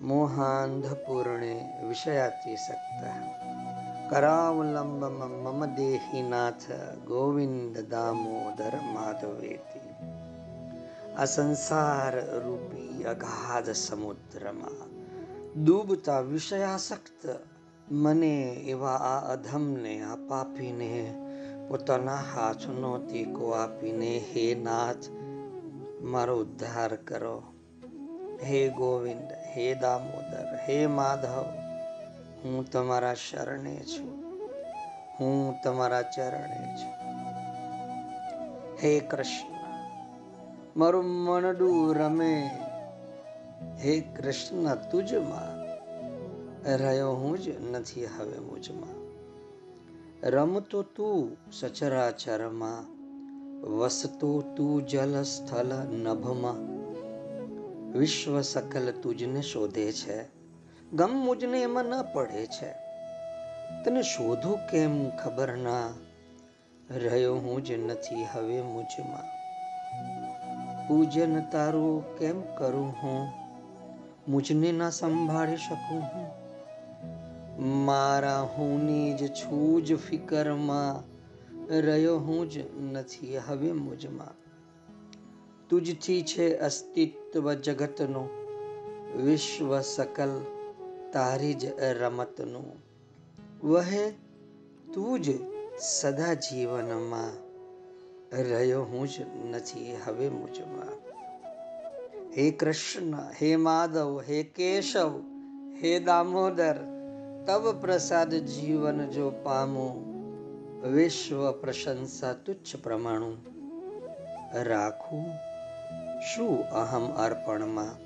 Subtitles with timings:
[0.00, 3.04] મોહાંધપૂર્ણે વિષયાતિસક્ત
[4.10, 6.66] કરાવલંબમ મમ દેહીનાથ
[7.06, 9.80] ગોવિંદ દામોદર માધવેતિ
[11.14, 12.14] આ સંસાર
[12.44, 14.92] રૂપી અગાધ સમુદ્રમાં
[15.56, 17.26] ડૂબતા વિષયાસક્ત
[17.88, 18.34] મને
[18.66, 20.92] એવા આ અધમને આ પાપીને
[21.68, 25.10] પોતાના હાથનો ટેકો આપીને હે નાથ
[26.04, 27.36] મારો ઉદ્ધાર કરો
[28.42, 31.44] હે ગોવિંદ હે દામોદર, હે માધવ,
[32.44, 34.40] હું તમારા શરણે છું,
[35.20, 37.16] હું તમારા ચરણે છું.
[38.82, 39.56] હે કૃષ્ણ,
[40.76, 42.50] મારું મનડું રમે.
[43.78, 45.66] હે કૃષ્ણ તુજમાં
[46.76, 49.06] રહ્યો હું જ નથી હવે મુજમાં.
[50.30, 52.84] રમતો તું સચરાચરમાં,
[53.62, 56.75] વસતો તું જલ સ્થલ નભમાં.
[57.96, 60.24] વિશ્વ સકલ તુજને શોધે છે.
[60.92, 62.74] ગમ મુજને એમાં ન પડે છે.
[63.84, 65.90] તને શોધું કેમ ખબર ના?
[66.90, 69.36] રહ્યો હું જ નથી હવે મુજમાં.
[70.88, 73.28] પૂજન તારું કેમ કરું હું?
[74.28, 76.46] મુજને ના સંભાળી શકું હું?
[77.84, 81.16] મારા હુંની જ છું જ ફિકરમાં.
[81.68, 82.58] રહ્યો હું જ
[82.92, 84.45] નથી હવે મુજમાં.
[85.70, 88.28] તુજથી છે અસ્તિત્વ જગતનું,
[89.22, 90.40] વિશ્વ સકલ
[91.12, 92.82] તારી જ રમતનું.
[93.68, 94.10] વહે
[94.94, 95.30] તું જ
[95.78, 97.32] સદા જીવનમાં,
[98.42, 99.12] રહ્યો હું જ
[99.50, 100.92] નથી હવે મુજમાં.
[102.36, 105.20] હે કૃષ્ણ, હે માધવ, હે કેશવ,
[105.82, 106.76] હે દામોદર
[107.46, 110.16] તબ પ્રસાદ જીવન જો પામું,
[110.92, 113.56] વિશ્વ પ્રશંસા તુચ્છ પ્રમાણું.
[114.54, 115.24] રાખું
[116.34, 117.96] શું અહમ અર્પણમાં?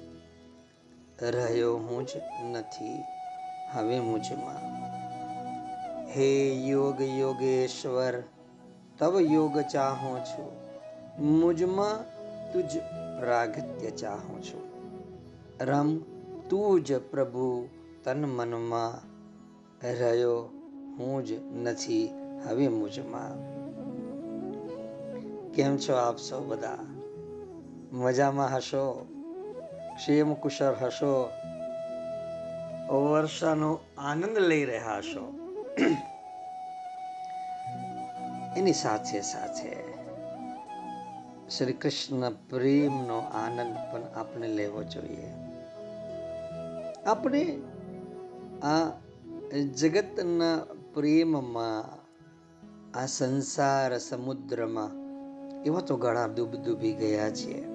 [1.27, 2.11] રહ્યો હું જ
[2.51, 3.05] નથી,
[3.75, 4.61] હવે મુજમાં
[6.11, 8.23] હે યોગ યોગેશ્વર,
[8.99, 10.51] તવ યોગ ચાહું છું.
[11.41, 12.05] મુજમાં
[12.53, 12.79] તુજ
[13.21, 14.63] પ્રાગત્ય ચાહું છું.
[15.61, 15.99] રમ
[16.49, 17.69] તું જ પ્રભુ
[18.05, 19.09] તન મનમાં
[20.01, 20.41] રહ્યો
[20.99, 21.33] હું જ
[21.63, 22.09] નથી,
[22.45, 23.33] હવે મુજમાં
[25.53, 26.90] કેમ છો આપ સૌ બધા?
[27.93, 29.07] મજામાં હશો?
[29.97, 31.31] ક્ષેમ કુશળ હશો?
[32.91, 35.25] વર્ષાનો આનંદ લઈ રહ્યા હશો?
[38.57, 39.77] એની સાથે સાથે
[41.51, 45.33] શ્રી કૃષ્ણ પ્રેમનો આનંદ પણ આપણે લેવો જોઈએ.
[47.07, 47.59] આપણે
[48.63, 48.91] આ
[49.77, 50.57] જગતના
[50.95, 52.01] પ્રેમમાં,
[52.99, 55.01] આ સંસાર સમુદ્રમાં
[55.65, 57.70] એવા તો ઘણા ડૂબ ડૂબી ગયા છે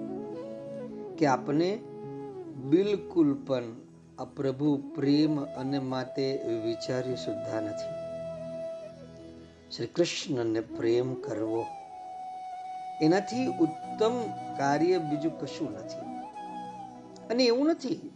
[1.17, 1.79] કે આપણે
[2.69, 3.63] બિલકુલ પણ
[4.19, 8.05] આ પ્રભુ પ્રેમ અને માટે વિચાર્યું સુદ્ધા નથી.
[9.71, 11.65] શ્રી કૃષ્ણને પ્રેમ કરવો
[13.01, 14.21] એનાથી ઉત્તમ
[14.57, 16.15] કાર્ય બીજું કશું નથી.
[17.27, 18.11] અને એવું નથી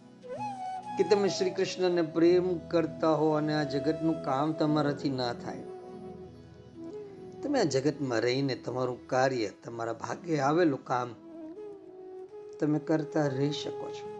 [0.97, 5.57] કે તમે શ્રી કૃષ્ણને પ્રેમ કરતા હો અને આ જગતનું કામ તમારાથી ના થાય.
[7.43, 11.15] તમે આ જગતમાં રહીને તમારું કાર્ય, તમારા ભાગ્યે આવેલું કામ
[12.59, 14.19] તમે કરતા રહી શકો છો.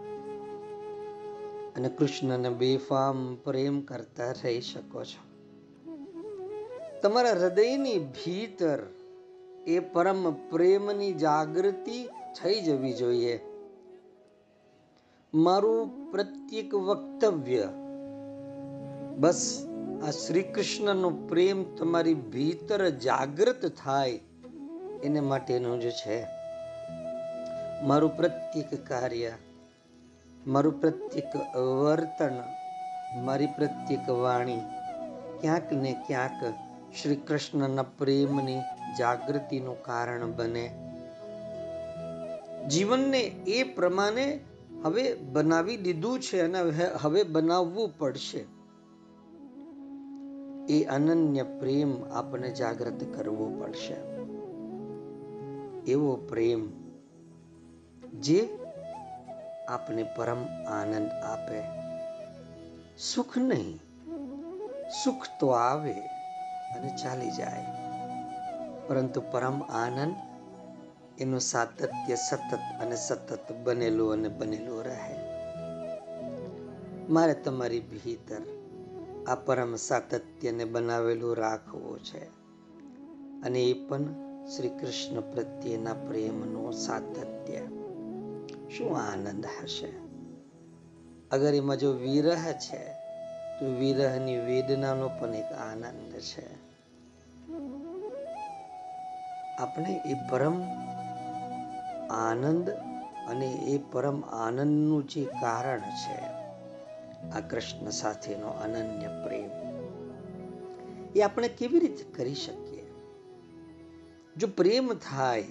[1.75, 5.29] અને કૃષ્ણને બેફામ પ્રેમ કરતા રહી શકો છો.
[7.01, 8.79] તમારા હૃદયની ભીતર
[9.67, 13.39] એ પરમ પ્રેમની જાગૃતિ થઈ જવી જોઈએ.
[15.33, 17.69] મારું પ્રત્યેક વક્તવ્ય,
[19.17, 19.67] બસ
[20.07, 24.19] આ શ્રી કૃષ્ણનો પ્રેમ તમારી ભીતર જાગૃત થાય,
[25.03, 26.38] એને માટેનું જ છે.
[27.83, 29.31] મારું પ્રત્યેક કાર્ય,
[30.47, 32.43] મારું પ્રત્યેક વર્તન,
[33.25, 34.57] મારી પ્રત્યેક વાણી
[35.41, 36.53] ક્યાંક ને ક્યાંક
[37.01, 38.59] શ્રી કૃષ્ણના પ્રેમની
[38.99, 40.93] જાગૃતિનું કારણ બને.
[42.69, 44.39] જીવનને એ પ્રમાણે
[44.83, 46.59] હવે બનાવી દીધું છે અને
[47.01, 48.45] હવે બનાવવું પડશે.
[50.73, 53.95] એ અનન્ય પ્રેમ આપણે જાગૃત કરવો પડશે.
[55.91, 56.78] એવો પ્રેમ
[58.13, 58.49] જે
[59.67, 61.63] આપને પરમ આનંદ આપે.
[62.97, 63.79] સુખ નહીં,
[65.03, 65.93] સુખ તો આવે
[66.75, 67.65] અને ચાલી જાય.
[68.87, 70.15] પરંતુ પરમ આનંદ
[71.19, 75.15] એનું સાતત્ય સતત અને સતત બનેલું અને બનેલું રહે.
[77.09, 78.41] મારે તમારી ભીતર
[79.27, 82.25] આ પરમ સાતત્યને બનાવેલું રાખવું છે
[83.41, 84.03] અને એ પણ
[84.45, 87.78] શ્રી કૃષ્ણ પ્રત્યેના પ્રેમનું સાતત્ય.
[88.77, 89.91] શું આનંદ હશે?
[91.31, 92.83] અગર એમાં જો વિરહ છે,
[93.59, 96.47] તો વિરહની વેદનાનો પણ એક આનંદ છે.
[99.57, 100.61] આપણે એ પરમ
[102.09, 102.69] આનંદ
[103.29, 106.19] અને એ પરમ આનંદનું જે કારણ છે,
[107.29, 109.51] આ કૃષ્ણ સાથેનો અનન્ય પ્રેમ,
[111.15, 112.85] એ આપણે કેવી રીતે કરી શકીએ?
[114.37, 115.43] જો પ્રેમ થાય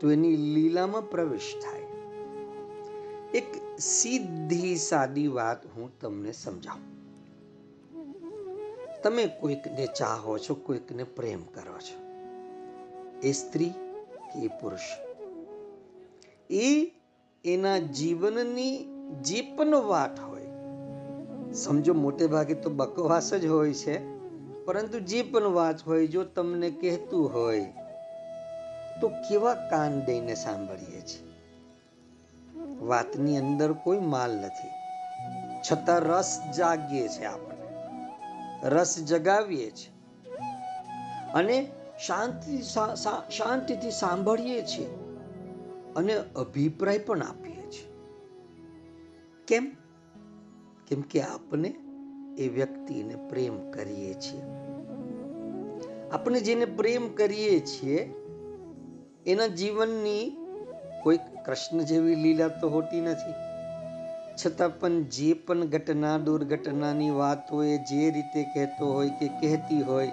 [0.00, 1.80] તો એની લીલામાં પ્રવેશ થાય.
[3.34, 6.98] એક સીધી સાદી વાત હું તમને સમજાવું.
[9.02, 11.98] તમે કોઈકને ચાહો છો, કોઈકને પ્રેમ કરો છો.
[13.22, 13.68] એ સ્ત્રી
[14.32, 14.80] કે એ પુરુષ.
[16.50, 16.90] એ
[17.44, 18.84] એના જીવનની
[19.22, 20.46] જે પણ વાત હોય,
[21.52, 23.98] સમજો મોટે ભાગે તો બકવાસ જ હોય છે,
[24.64, 27.72] પરંતુ જે પણ વાત હોય, જો તમને કહેતું હોય
[29.00, 31.28] તો કેવા કાન દઈને સાંભળીએ છીએ?
[32.80, 34.68] વાતની અંદર કોઈ માલ નથી.
[35.72, 37.56] છતાં રસ જાગીએ છે આપણે.
[38.68, 39.92] રસ જગાવીએ છીએ.
[41.34, 41.70] અને
[42.06, 42.62] શાંતિ
[43.30, 44.86] શાંતિથી સાંભળીએ છીએ.
[45.96, 47.92] અને અભિપ્રાય પણ આપીએ છીએ.
[49.46, 49.76] કેમ?
[50.86, 51.68] કેમ કે આપણે
[52.38, 54.42] એ વ્યક્તિને પ્રેમ કરીએ છીએ.
[56.12, 58.17] આપણે જેને પ્રેમ કરીએ છીએ
[59.28, 60.36] એના જીવનની
[61.02, 63.34] કોઈ કૃષ્ણ જેવી લીલા તો હોતી નથી.
[64.46, 70.10] છતાં પણ જે પણ ઘટના, દુર્ઘટનાની વાત હોય જે રીતે કહેતો હોય કે કહેતી હોય,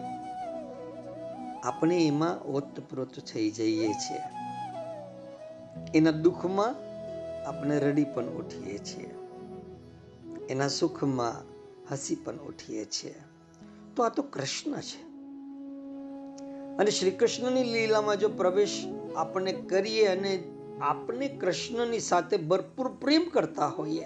[1.63, 4.21] આપણે એમાં ઓતપ્રોત થઈ જઈએ છીએ.
[5.95, 6.75] એના દુઃખમાં
[7.47, 9.15] આપણે રડી પણ ઉઠીએ છીએ.
[10.49, 11.43] એના સુખમાં
[11.93, 13.15] હસી પણ ઉઠીએ છીએ.
[13.95, 15.05] તો આ તો કૃષ્ણ છે.
[16.77, 18.85] અને શ્રી કૃષ્ણની લીલામાં જો પ્રવેશ
[19.15, 20.43] આપણે કરીએ અને
[20.81, 24.05] આપણે કૃષ્ણની સાથે ભરપૂર પ્રેમ કરતા હોઈએ.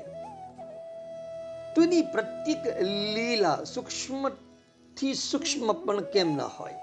[1.76, 2.82] તો પ્રત્યેક
[3.14, 6.74] લીલા સૂક્ષ્મથી સૂક્ષ્મ પણ કેમ ન હોય?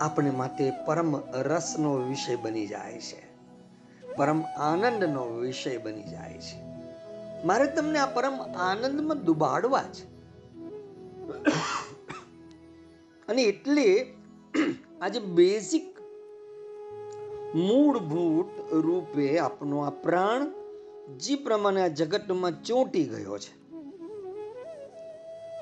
[0.00, 3.34] આપણે માટે પરમ રસનો વિષય બની જાય છે.
[4.16, 6.64] પરમ આનંદનો વિષય બની જાય છે.
[7.46, 10.14] મારે તમને આ પરમ આનંદમાં ડુબાડવા છે.
[13.28, 14.14] અને એટલે
[15.02, 15.93] આજે બેઝિક
[17.54, 20.46] મૂળભૂત રૂપે આપનો આ પ્રાણ
[21.16, 23.72] જે પ્રમાણે આ જગતમાં ચોંટી ગયો છે.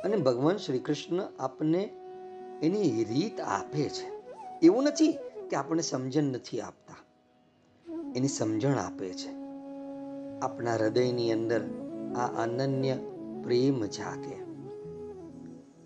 [0.03, 1.91] અને ભગવાન શ્રી કૃષ્ણ આપને
[2.63, 4.13] એની રીત આપે છે.
[4.63, 5.13] એવું નથી
[5.51, 6.95] કે આપણે સમજણ નથી આપતા.
[8.17, 9.29] એની સમજણ આપે છે.
[10.41, 11.61] આપણા હૃદયની અંદર
[12.17, 12.95] આ અનન્ય
[13.43, 14.37] પ્રેમ જાગે.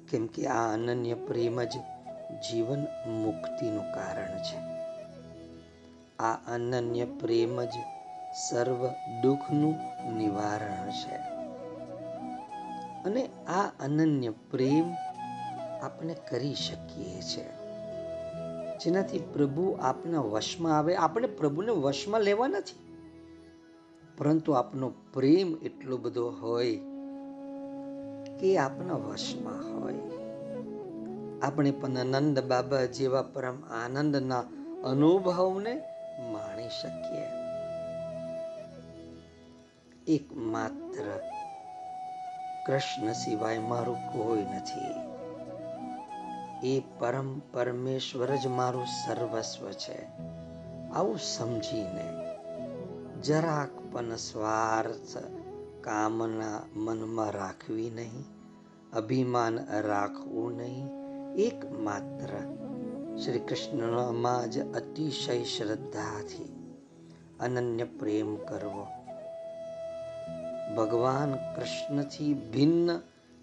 [0.09, 1.73] કેમ કે આ અનન્ય પ્રેમ જ
[2.51, 4.76] જીવન મુક્તિનું કારણ છે.
[6.19, 7.73] આ અનન્ય પ્રેમ જ
[8.49, 8.87] સર્વ
[9.23, 9.75] દુઃખનું
[10.17, 11.17] નિવારણ છે.
[13.05, 14.95] અને આ અનન્ય પ્રેમ
[15.83, 17.51] આપણે કરી શકીએ છીએ
[18.85, 20.97] જેનાથી પ્રભુ આપના વશમાં આવે.
[20.97, 22.99] આપણે પ્રભુને વશમાં લેવા નથી.
[24.19, 26.77] પરંતુ આપનો પ્રેમ એટલો બધો હોય
[28.41, 29.95] કે આપના વશમાં હોય.
[31.43, 34.41] આપણે પણ આનંદ બાબા જેવા પરમ આનંદના
[34.85, 37.29] અનુભવને માણી શકીએ.
[40.07, 41.21] એક માત્ર
[42.67, 45.07] કૃષ્ણ સિવાય મારું કોઈ નથી.
[46.77, 50.07] એ પરમ પરમેશ્વર જ મારું સર્વસ્વ છે.
[50.93, 52.13] આવું સમજીને
[53.23, 55.17] જરાક પણ સ્વાર્થ
[55.81, 58.25] કામના મનમાં રાખવી નહીં,
[58.93, 60.89] અભિમાન રાખવું નહીં.
[61.35, 62.57] એક માત્ર
[63.25, 66.75] શ્રી કૃષ્ણમાં જ અતિશય શ્રદ્ધાથી
[67.41, 68.87] અનન્ય પ્રેમ કરવો.
[70.75, 73.01] ભગવાન કૃષ્ણથી ભિન્ન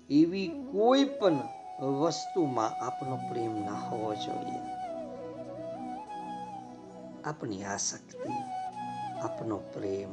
[0.09, 1.39] એવી કોઈ પણ
[1.85, 4.59] વસ્તુમાં આપનો પ્રેમ ના હોવો જોઈએ.
[7.25, 8.33] આપણી આસક્તિ,
[9.23, 10.09] આપનો પ્રેમ,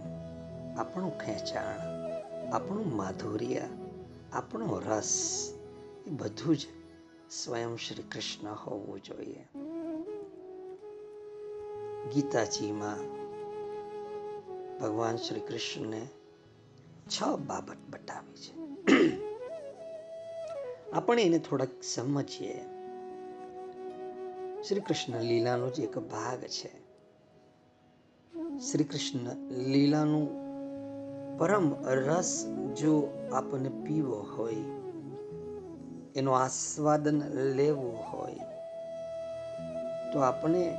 [0.78, 1.80] આપણું ખેંચાણ,
[2.52, 3.60] આપણું માધુર્ય,
[4.32, 5.52] આપણો રસ,
[6.06, 6.66] એ બધું જ
[7.30, 9.48] સ્વયં શ્રી કૃષ્ણ હોવું જોઈએ.
[12.14, 12.98] ગીતાજીમાં
[14.78, 16.08] ભગવાન શ્રી કૃષ્ણને
[17.08, 18.80] છ બાબત બતાવી છે.
[20.92, 22.64] આપણે એને થોડાક સમજીએ.
[24.62, 26.80] શ્રી કૃષ્ણ લીલાનો જ એક ભાગ છે.
[28.58, 30.28] શ્રી કૃષ્ણ લીલાનું
[31.38, 32.46] પરમ રસ
[32.80, 34.54] જો આપણને પીવો હોય
[36.16, 38.40] એનો આસ્વાદન લેવું હોય,
[40.12, 40.76] તો આપણે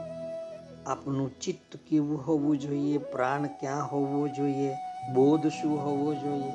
[0.85, 4.75] આપણું ચિત્ત કેવું હોવું જોઈએ, પ્રાણ ક્યાં હોવો જોઈએ,
[5.13, 6.51] બોધ શું હોવો જોઈએ?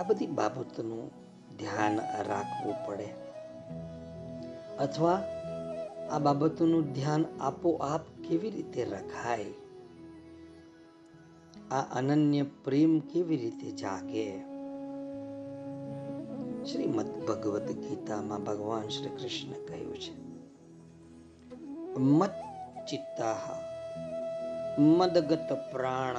[0.00, 1.10] આ બધી બાબતનું
[1.58, 3.08] ધ્યાન રાખવું પડે.
[4.78, 5.22] અથવા
[6.10, 9.44] આ બાબતોનું ધ્યાન આપોઆપ કેવી રીતે રખાય?
[11.70, 14.57] આ અનન્ય પ્રેમ કેવી રીતે જાગે?
[16.72, 20.12] શ્રીમદ ભગવદ્ ગીતામાં ભગવાન શ્રી કૃષ્ણ કહ્યું છે,
[21.98, 22.34] મત
[22.90, 23.60] ચિત્તા
[24.78, 26.18] મદગત પ્રાણ,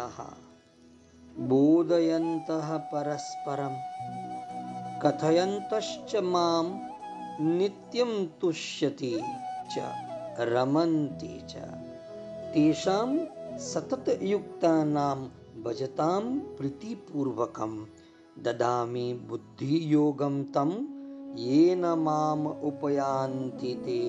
[1.48, 2.50] બોધયંત
[2.92, 3.76] પરસ્પરમ,
[5.02, 6.68] કથયંતશ્ચ મામ
[7.58, 9.14] નિત્યમ તુષ્યતિ
[9.76, 9.78] ચ,
[10.40, 11.54] રમંતી ચ,
[12.54, 13.20] તેષામ
[13.60, 15.20] સતત યુક્તાનામ
[15.64, 17.74] ભજતામ પ્રીતિપૂર્વકમ
[18.44, 20.72] દદામી બુદ્ધિયોગમ તમ
[21.38, 24.02] યેન મામ ઉપયાંતિ તે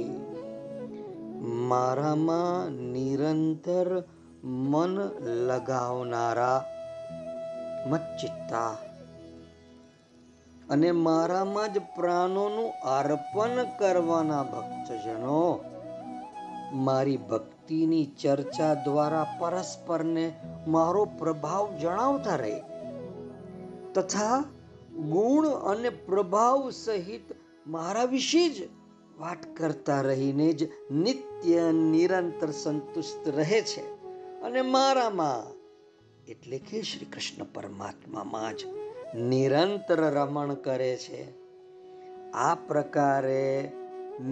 [1.40, 4.02] મારામાં નિરંતર
[4.44, 4.94] મન
[5.48, 6.64] લગાવનારા
[7.86, 8.76] મચ્ચિત્તા
[10.70, 15.60] અને મારામાં જ પ્રાણોનું અર્પણ કરવાના ભક્તજનો,
[16.72, 20.26] મારી ભક્તિની ચર્ચા દ્વારા પરસ્પરને
[20.66, 22.58] મારો પ્રભાવ જણાવતા રહે.
[23.94, 24.44] તથા
[24.96, 27.34] ગુણ અને પ્રભાવ સહિત
[27.66, 28.68] મારા વિશે જ
[29.18, 33.80] વાત કરતા રહીને જ નિત્ય નિરંતર સંતુષ્ટ રહે છે.
[34.42, 35.54] અને મારામાં,
[36.28, 38.66] એટલે કે શ્રી કૃષ્ણ પરમાત્મામાં જ
[39.18, 41.32] નિરંતર રમણ કરે છે.
[42.30, 43.72] આ પ્રકારે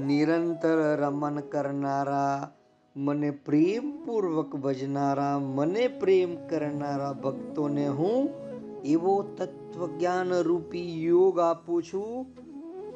[0.07, 2.53] નિરંતર રમણ કરનારા
[2.97, 8.48] મને પ્રેમપૂર્વક ભજનારા, મને પ્રેમ કરનારા ભક્તોને હું
[8.85, 12.27] એવો તત્વજ્ઞાન રૂપી યોગ આપું છું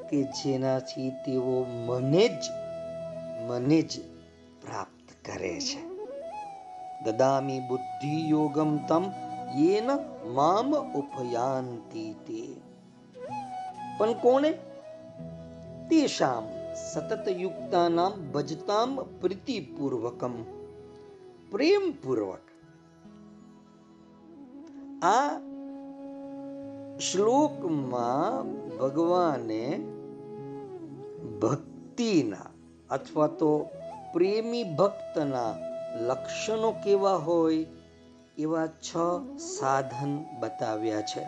[0.09, 2.43] કે જેનાથી તેઓ મને જ
[3.47, 4.01] મને જ
[4.63, 5.93] પ્રાપ્ત કરે છે.
[7.05, 9.05] દદામી બુદ્ધિ યોગમ તમ
[9.57, 9.91] યેન
[10.35, 12.55] મામ ઉપયાંતિ તે.
[13.99, 14.51] પણ કોને
[15.91, 16.49] તેશામ
[16.95, 20.43] સતત યુક્તાનામ ભજતામ પ્રીતિપૂર્વકમ.
[21.51, 22.41] પ્રેમપૂર્વક.
[25.05, 25.52] આ
[27.11, 29.79] શ્લોકમાં ભગવાને
[31.43, 32.51] ભક્તિના
[32.91, 33.69] અથવા તો
[34.13, 35.55] પ્રેમી ભક્તના
[36.01, 37.67] લક્ષણો કેવા હોય
[38.39, 38.97] એવા છ
[39.39, 41.25] સાધન બતાવ્યા છે.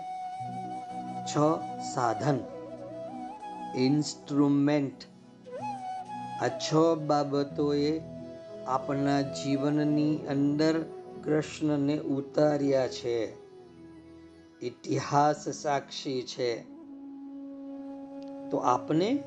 [1.25, 1.39] છ
[1.95, 2.39] સાધન.
[3.77, 5.05] ઇન્સ્ટ્રુમેન્ટ
[6.43, 6.75] આ છ
[7.07, 8.03] બાબતોએ
[8.67, 10.83] આપણા જીવનની અંદર
[11.25, 13.44] કૃષ્ણને ઉતાર્યા છે.
[14.65, 16.63] ઇતિહાસ સાક્ષી છે.
[18.51, 19.23] તો આપણે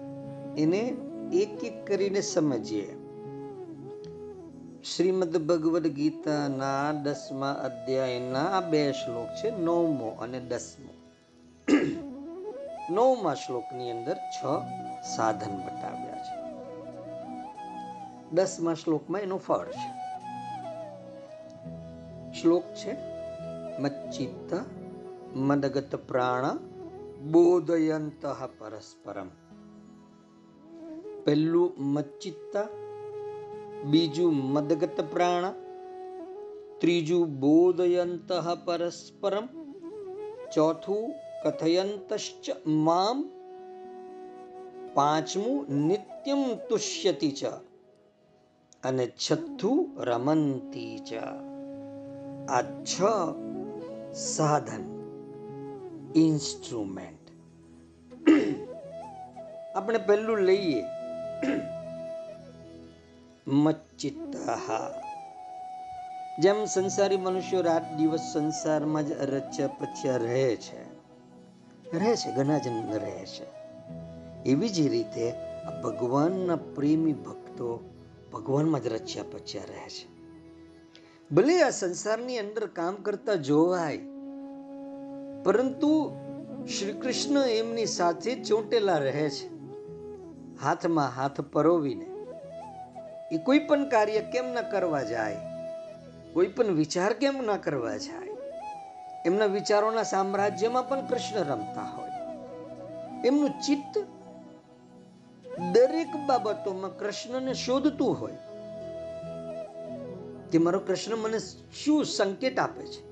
[0.58, 0.96] એને
[1.34, 2.98] એક એક કરીને સમજીએ.
[4.96, 10.94] શ્રીમદ ભગવદ ગીતાના દસમા અધ્યાયના બે શ્લોક છે, નવમો અને દસમો.
[12.94, 14.46] નવમા શ્લોકની અંદર છ
[15.16, 16.38] સાધન બતાવ્યા છે.
[18.32, 19.92] દસમા શ્લોકમાં એનું ફળ છે.
[22.42, 22.96] શ્લોક છે
[23.80, 24.77] મચ્ચિત્ત
[25.36, 26.60] મદગત પ્રાણ
[27.26, 29.30] બોધયંત પરસ્પરમ
[31.26, 32.68] પહેલું મચ્ચિત્તા
[33.86, 35.46] બીજું મદગત પ્રાણ
[36.80, 38.30] ત્રીજું બોધયંત
[38.66, 39.46] પરસ્પરમ
[40.54, 41.06] ચોથું
[41.44, 42.46] કથયંતશ્ચ
[42.86, 43.18] મામ
[44.96, 47.42] પાંચમું નિત્યમ તુષ્યતિ ચ
[48.84, 51.12] અને છઠ્ઠું રમંતી ચ
[52.50, 52.96] આ છ
[54.28, 54.97] સાધન
[56.18, 57.32] ઇન્સ્ટ્રુમેન્ટ
[59.76, 60.86] આપણે પહેલું લઈએ.
[63.48, 65.04] મચ્ચિત્તા
[66.40, 70.78] જેમ સંસારી મનુષ્યો રાત દિવસ સંસારમાં જ રચ્યા પચ્યા રહે છે.
[71.98, 73.46] રહે છે, ઘણા જન્મ રહે છે.
[74.46, 75.34] એવી જ રીતે
[75.84, 77.90] ભગવાનના પ્રેમી ભક્તો
[78.34, 80.08] ભગવાનમાં જ રચ્યા પચ્યા રહે છે.
[81.36, 84.17] ભલે આ સંસારની અંદર કામ કરતા જોવાય
[85.48, 86.12] પરંતુ
[86.80, 89.48] શ્રી કૃષ્ણ એમની સાથે ચોંટેલા રહે છે.
[90.62, 92.06] હાથમાં હાથ પરોવીને.
[93.32, 95.38] એ કોઈ પણ કાર્ય કેમ ન કરવા જાય?
[96.34, 98.28] કોઈ પણ વિચાર કેમ ન કરવા જાય?
[99.26, 102.10] એમના વિચારોના સામ્રાજ્યમાં પણ કૃષ્ણ રમતા હોય.
[103.28, 103.98] એમનું ચિત્ત
[105.60, 108.38] દરેક બાબતોમાં કૃષ્ણને શોધતું હોય.
[110.52, 111.40] કે મારો કૃષ્ણ મને
[111.84, 113.07] શું સંકેત આપે છે?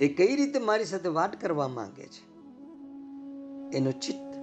[0.00, 2.30] એ કઈ રીતે મારી સાથે વાત કરવા માંગે છે?
[3.76, 4.34] એનું ચિત્ત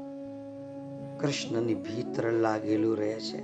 [1.21, 3.37] કૃષ્ણની ભીતર લાગેલું રહે છે.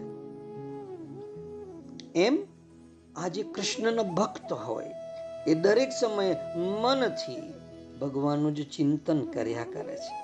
[2.25, 2.37] એમ
[3.15, 4.91] આજે કૃષ્ણનો ભક્ત હોય,
[5.47, 6.35] એ દરેક સમયે
[6.81, 7.53] મનથી
[7.99, 10.23] ભગવાનનું જે ચિંતન કર્યા કરે છે.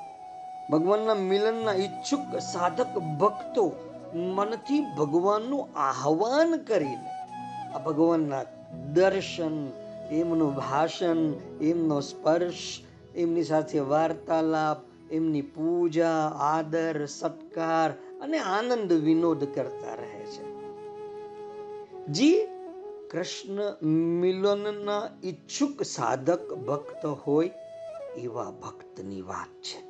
[0.71, 3.71] ભગવાનના મિલનના ઈચ્છુક સાધક ભક્તો
[4.13, 7.09] મનથી ભગવાનનું આહવાન કરીને
[7.73, 8.43] આ ભગવાનના
[8.93, 11.17] દર્શન એમનું ભાષણ,
[11.61, 12.81] એમનો સ્પર્શ,
[13.15, 14.77] એમની સાથે વાર્તાલાપ,
[15.11, 20.49] એમની પૂજા, આદર, સત્કાર અને આનંદ વિનોદ કરતા રહે છે.
[22.07, 22.47] જે,
[23.11, 27.51] કૃષ્ણ મિલનના ઈચ્છુક સાધક ભક્ત હોય
[28.17, 29.88] એવા ભક્તની વાત છે.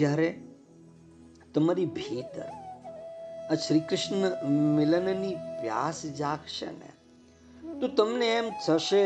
[0.00, 0.28] જ્યારે
[1.54, 2.48] તમારી ભીતર
[3.50, 6.90] આ શ્રી કૃષ્ણ મિલનની પ્યાસ જાગશે ને,
[7.80, 9.04] તો તમને એમ થશે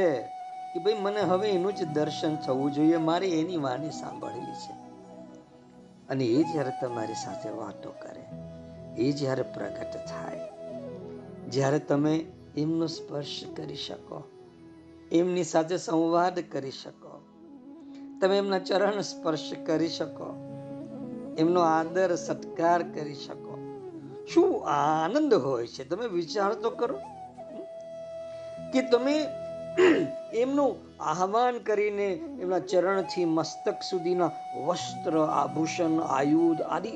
[0.70, 4.74] કે ભાઈ મને હવે એનું જ દર્શન થવું જોઈએ, મારે એની વાણી સાંભળવી છે.
[6.08, 8.24] અને એ જ્યારે તમારી સાથે વાતો કરે,
[8.98, 10.48] એ જ્યારે પ્રગટ થાય,
[11.50, 12.14] જ્યારે તમે
[12.56, 14.22] એમનો સ્પર્શ કરી શકો,
[15.12, 17.14] એમની સાથે સંવાદ કરી શકો,
[18.20, 20.43] તમે એમના ચરણ સ્પર્શ કરી શકો
[21.38, 23.54] એમનો આદર સત્કાર કરી શકો.
[24.34, 25.88] શું આનંદ હોય છે?
[25.88, 27.00] તમે વિચાર તો કરો.
[28.72, 29.26] કે તમે
[30.32, 34.30] એમનું આહવાન કરીને એમના ચરણથી મસ્તક સુધીના
[34.66, 36.92] વસ્ત્ર, આભૂષણ, આયુધ આદિ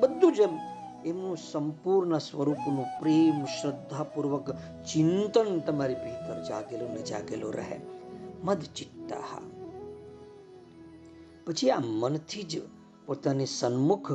[0.00, 0.58] બધું જ એમ
[1.06, 4.50] એમનું સંપૂર્ણ સ્વરૂપનું પ્રેમ, શ્રદ્ધાપૂર્વક
[4.92, 7.80] ચિંતન તમારી ભીતર જાગેલું ને જાગેલું રહે.
[8.44, 9.16] મદ ચિત્તા
[11.46, 12.62] પછી આ મનથી જ
[13.10, 14.12] પોતાની સન્મુખ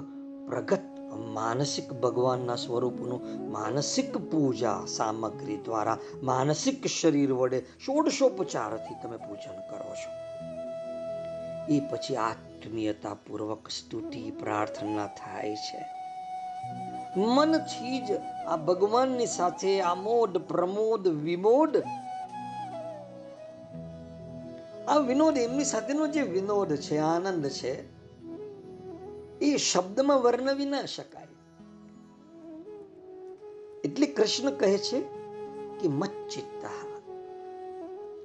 [0.47, 0.99] પ્રગટ
[1.33, 10.11] માનસિક ભગવાનના સ્વરૂપનું માનસિક પૂજા સામગ્રી દ્વારા માનસિક શરીર વડે ષોડશોપચારથી તમે પૂજન કરો છો.
[11.73, 15.85] એ પછી આત્મીયતા પૂર્વક સ્તુતિ, પ્રાર્થના થાય છે.
[17.17, 18.11] મનથી જ
[18.47, 21.83] આ ભગવાનની સાથે આમોદ, પ્રમોદ, વિમોદ.
[24.87, 27.94] આ વિનોદ એમની સાથેનો જે વિનોદ છે, આનંદ છે
[29.41, 31.27] એ શબ્દમાં વર્ણવી ના શકાય.
[33.83, 35.01] એટલે કૃષ્ણ કહે છે
[35.79, 37.01] કે મચ્ચિત્તા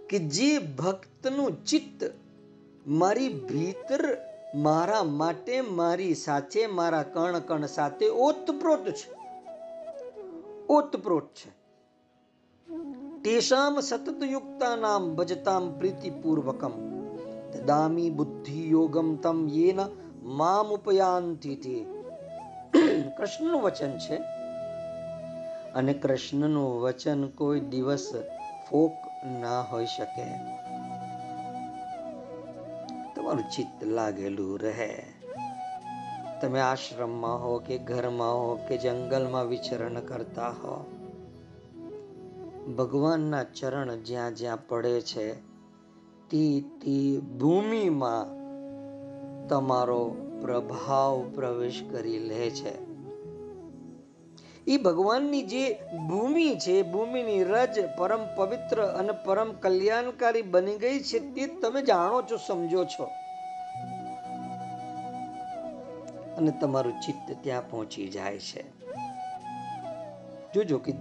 [0.08, 2.10] કે જે ભક્તનું ચિત્ત
[2.86, 4.16] મારી ભીતર
[4.54, 9.14] મારા માટે મારી સાથે મારા કણ કણ સાથે ઓતપ્રોત છે.
[10.68, 11.60] ઓતપ્રોત છે.
[13.22, 16.72] તેષામ સતત યુક્તાનામ ભજતામ પ્રીતિપૂર્વકમ.
[17.52, 19.80] દદામી બુદ્ધિ યોગમ તમ યેન
[20.22, 22.04] મામ ઉપયાંતિથી
[23.18, 24.16] કૃષ્ણનું વચન છે.
[25.72, 28.12] અને કૃષ્ણનું વચન કોઈ દિવસ
[28.70, 28.92] ફોક
[29.40, 30.24] ના હોઈ શકે.
[33.14, 35.04] તમારું ચિત્ત લાગેલું રહે.
[36.42, 40.84] તમે આશ્રમમાં હો કે ઘરમાં હો કે જંગલમાં વિચરણ કરતા હો.
[42.76, 45.34] ભગવાનના ચરણ જ્યાં જ્યાં પડે છે,
[46.30, 48.39] તે તે ભૂમિમાં
[49.50, 52.90] તમારો પ્રભાવ પ્રવેશ કરી લે છે.
[54.66, 61.18] એ ભગવાનની જે ભૂમિ છે, ભૂમિની રજ પરમ પવિત્ર અને પરમ કલ્યાણકારી બની ગઈ છે,
[61.18, 63.04] તે તમે જાણો છો, સમજો છો.
[66.36, 68.64] અને તમારું ચિત્ત ત્યાં પહોંચી જાય છે.
[70.52, 70.92] જોજો કે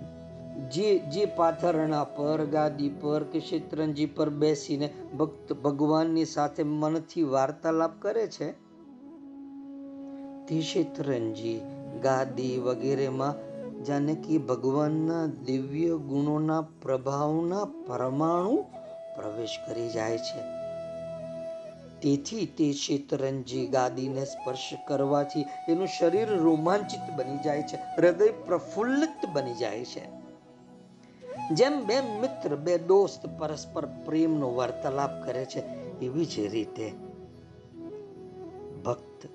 [0.60, 7.92] જે જે પાથરણા પર, ગાદી પર કે શેત્રંજી પર બેસીને ભક્ત ભગવાનની સાથે મનથી વાર્તાલાપ
[8.02, 8.52] કરે છે?
[10.48, 11.62] તે શેત્રંજી,
[12.04, 13.50] ગાદી વગેરેમાં
[13.84, 18.66] જાનકી ભગવાનના દિવ્ય ગુણોના પ્રભાવના પરમાણુ
[19.16, 20.42] પ્રવેશ કરી જાય છે.
[22.02, 29.54] તેથી તે શેતરંજી ગાદીને સ્પર્શ કરવાથી એનું શરીર રોમાંચિત બની જાય છે, હૃદય પ્રફુલ્લિત બની
[29.54, 30.19] જાય છે.
[31.54, 35.60] જેમ બે મિત્ર, બે દોસ્ત પરસ્પર પ્રેમનો વાર્તાલાપ કરે છે,
[36.00, 36.94] એવી જ રીતે
[38.86, 39.28] ભક્ત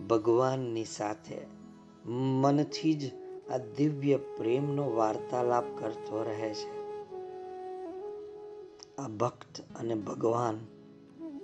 [0.00, 1.40] ભગવાનની સાથે
[2.10, 3.10] મનથી જ
[3.50, 6.84] આ દિવ્ય પ્રેમનો વાર્તાલાપ કરતો રહે છે.
[8.98, 10.58] આ ભક્ત અને ભગવાન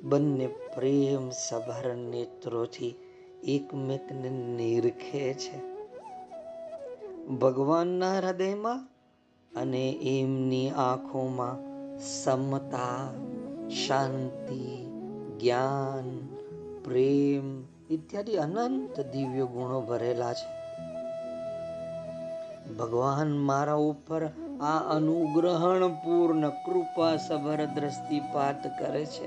[0.02, 2.94] બંને પ્રેમ સભર નેત્રોથી
[3.44, 5.70] એકમેકને નિરખે છે.
[7.26, 8.89] ભગવાનના હૃદયમાં
[9.56, 13.10] અને એમની આંખોમાં સમતા,
[13.86, 14.84] શાંતિ,
[15.40, 16.26] જ્ઞાન,
[16.84, 20.60] પ્રેમ ઇત્યાદિ અનંત દિવ્ય ગુણો ભરેલા છે.
[22.74, 24.26] ભગવાન મારા ઉપર
[24.60, 29.26] આ અનુગ્રહણ પૂર્ણ કૃપા સભર દ્રષ્ટિપાત કરે છે.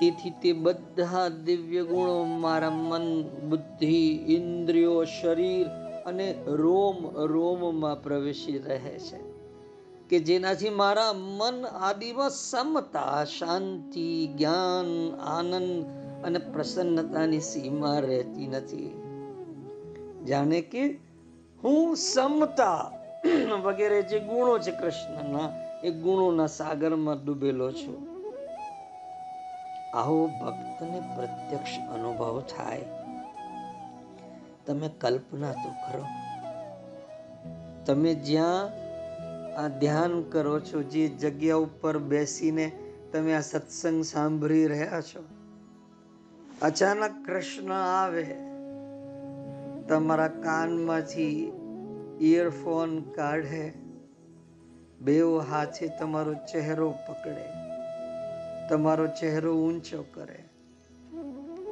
[0.00, 8.98] તેથી તે બધા દિવ્ય ગુણો મારા મન, બુદ્ધિ, ઇન્દ્રિયો, શરીર અને રોમ, રોમમાં પ્રવેશી રહે
[8.98, 9.34] છે,
[10.08, 15.86] કે જેનાથી મારા મન આદિમાં સમતા શાંતિ, જ્ઞાન, આનંદ
[16.24, 19.02] અને પ્રસન્નતાની સીમા રહેતી નથી.
[20.26, 20.88] જાણે કે
[21.64, 22.92] હું સમતા
[23.64, 25.52] વગેરે જે ગુણો છે કૃષ્ણના,
[25.84, 28.14] એ ગુણોના સાગરમાં ડૂબેલો છું.
[29.94, 33.03] આવો ભક્તને પ્રત્યક્ષ અનુભવ થાય.
[34.66, 36.04] તમે કલ્પના તો કરો.
[37.86, 38.70] તમે જ્યાં
[39.56, 42.72] આ ધ્યાન કરો છો, જે જગ્યા ઉપર બેસીને
[43.12, 45.22] તમે આ સત્સંગ સાંભળી રહ્યા છો,
[46.62, 48.26] અચાનક કૃષ્ણ આવે,
[49.88, 51.52] તમારા કાનમાંથી
[52.20, 53.72] ઇયરફોન કાઢે
[55.00, 57.46] બેવ હાથે તમારો ચહેરો પકડે,
[58.68, 60.40] તમારો ચહેરો ઊંચો કરે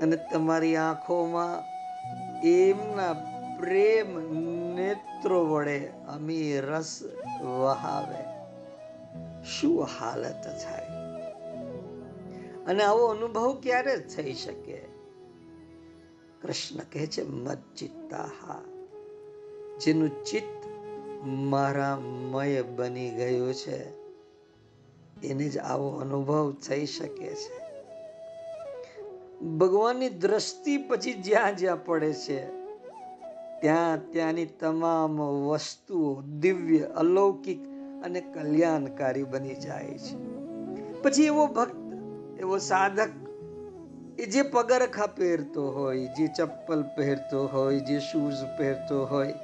[0.03, 1.72] અને તમારી આંખોમાં
[2.45, 3.13] એમના
[3.59, 4.21] પ્રેમ
[4.75, 7.03] નેત્રો વડે અમી રસ
[7.43, 8.33] વહાવે.
[9.45, 10.87] શું હાલત થાય?
[12.67, 14.81] અને આવો અનુભવ ક્યારે થઈ શકે?
[16.43, 18.63] કૃષ્ણ કહે છે મચ્ચિત્તાહા
[19.81, 20.67] જેનું ચિત્ત
[21.25, 23.91] મારા મય બની ગયું છે,
[25.27, 27.62] એને જ આવો અનુભવ થઈ શકે છે.
[29.43, 32.47] ભગવાનની દ્રષ્ટિ પછી જ્યાં જ્યાં પડે છે,
[33.61, 37.67] ત્યાં ત્યાંની તમામ વસ્તુઓ દિવ્ય, અલૌકિક
[38.05, 40.17] અને કલ્યાણકારી બની જાય છે.
[41.03, 41.77] પછી એવો ભક્ત,
[42.41, 43.09] એવો સાધક,
[44.19, 49.35] એ જે પગરખા પહેરતો હોય, જે ચપ્પલ પહેરતો હોય, જે શૂઝ પહેરતો હોય,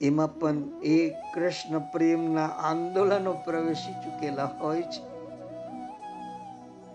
[0.00, 5.10] એમાં પણ એ કૃષ્ણ પ્રેમના આંદોલનો પ્રવેશી ચૂકેલા હોય છે.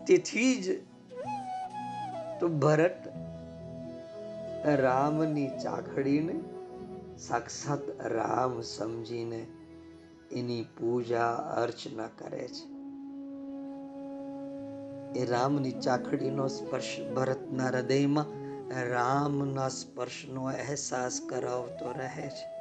[0.05, 0.84] તેથી જ
[2.39, 3.07] તો ભરત
[4.65, 6.41] રામની ચાખડીને
[7.17, 9.47] સાક્ષાત રામ સમજીને
[10.31, 12.75] એની પૂજા અર્ચના કરે છે.
[15.19, 18.25] એ રામની ચાખડીનો સ્પર્શ ભરતના હૃદયમાં
[18.89, 22.55] રામના સ્પર્શનો અહેસાસ કરાવતો રહે છે.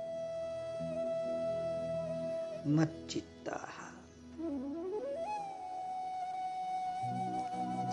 [2.69, 3.61] મચ્ચિત્તા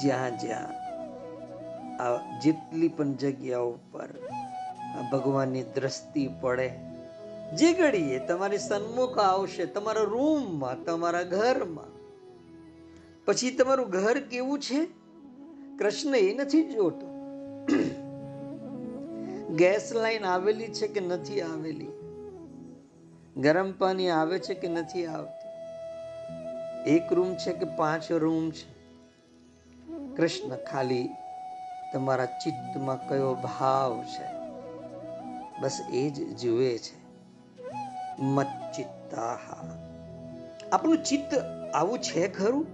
[0.01, 0.80] જ્યાં જ્યાં
[2.01, 4.09] આ જેટલી પણ જગ્યાઓ પર
[5.11, 6.71] ભગવાનની દ્રષ્ટિ પડે,
[7.55, 11.91] જે ઘડીએ તમારી સન્મુખ આવશે, તમારા રૂમમાં, તમારા ઘરમાં.
[13.25, 14.85] પછી તમારું ઘર કેવું છે?
[15.77, 17.07] કૃષ્ણ એ નથી જોતો.
[19.55, 21.87] ગેસ લાઈન આવેલી છે કે નથી આવેલી?
[23.37, 25.51] ગરમ પાણી આવે છે કે નથી આવતી?
[26.89, 28.81] એક રૂમ છે કે પાંચ રૂમ છે?
[30.15, 31.09] કૃષ્ણ ખાલી
[31.93, 34.41] તમારા ચિત્તમાં કયો ભાવ છે?
[35.61, 37.01] બસ એ જ જુએ છે.
[38.21, 39.77] મચ્ચિત્તાહા
[40.71, 41.33] આપણું ચિત્ત
[41.73, 42.67] આવું છે ખરું?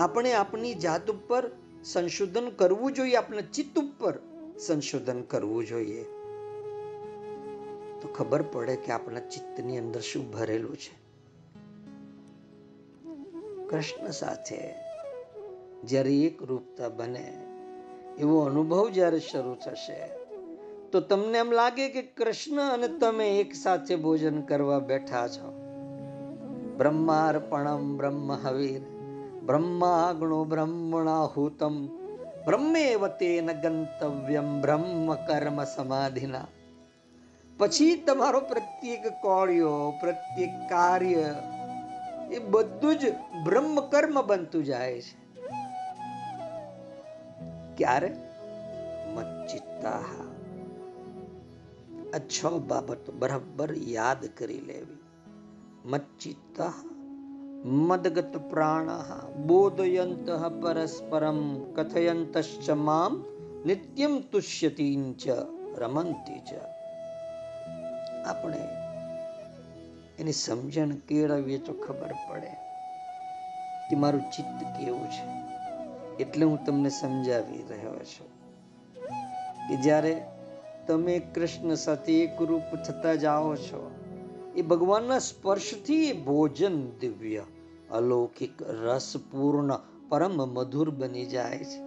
[0.00, 1.50] આપણે આપણી જાત ઉપર
[1.84, 4.18] સંશોધન કરવું જોઈએ આપણા ચિત્ત ઉપર
[4.66, 6.02] સંશોધન કરવું જોઈએ.
[8.02, 11.02] તો ખબર પડે કે આપણા ચિત્તની અંદર શું ભરેલું છે.
[13.68, 14.74] કૃષ્ણ સાથે
[15.84, 17.51] જ્યારે એક રૂપતા બને
[18.18, 20.08] એવો અનુભવ જ્યારે શરૂ થશે,
[20.92, 25.52] તો તમને એમ લાગે કે કૃષ્ણ અને તમે એક સાથે ભોજન કરવા બેઠા છો.
[26.78, 28.82] બ્રહ્માર્પણમ બ્રહ્મ હવીર
[29.46, 31.86] બ્રહ્માગ્નો બ્રહ્મણાહૂતમ,
[32.44, 36.46] બ્રહ્મેવ તેન ગંતવ્યમ બ્રહ્મ કર્મ સમાધિના.
[37.58, 41.34] પછી તમારો પ્રત્યેક કોળિયો, પ્રત્યેક કાર્ય,
[42.32, 45.21] એ બધું જ બ્રહ્મ કર્મ બનતું જાય છે.
[47.76, 48.16] ક્યારે?
[49.14, 50.02] મચ્ચિત્તા
[52.14, 54.98] આ છ બાબતો બરાબર યાદ કરી લેવી.
[55.84, 56.72] મચ્ચિત્તા
[57.64, 58.88] મદગત પ્રાણ
[59.46, 60.30] બોધયંત
[60.62, 63.24] પરસ્પરમ, કથયંતશ્ચ મામ,
[63.66, 65.28] નિત્યમ તુષ્યતી ચ,
[65.78, 66.54] રમંતી ચ.
[68.26, 68.58] આપણે
[70.18, 72.50] એની સમજણ કેળવીએ તો ખબર પડે
[73.90, 75.41] કે મારું ચિત્ત કેવું છે.
[76.22, 78.30] એટલે હું તમને સમજાવી રહ્યો છું
[79.68, 80.14] કે જ્યારે
[80.86, 83.90] તમે કૃષ્ણ સાથે એકરૂપ થતા જાઓ છો,
[84.56, 87.44] એ ભગવાનના સ્પર્શથી ભોજન દિવ્ય,
[87.90, 89.72] અલૌકિક રસપૂર્ણ
[90.08, 91.80] પરમ મધુર બની જાય છે.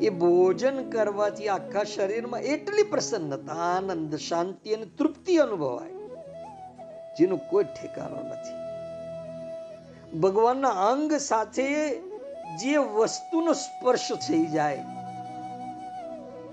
[0.00, 5.94] એ ભોજન કરવાથી આખા શરીરમાં એટલી પ્રસન્નતા, આનંદ, શાંતિ અને તૃપ્તિ અનુભવાય,
[7.18, 8.58] જેનું કોઈ ઠેકાણો નથી.
[10.18, 11.66] ભગવાનના અંગ સાથે
[12.60, 14.84] જે વસ્તુનો સ્પર્શ થઈ જાય.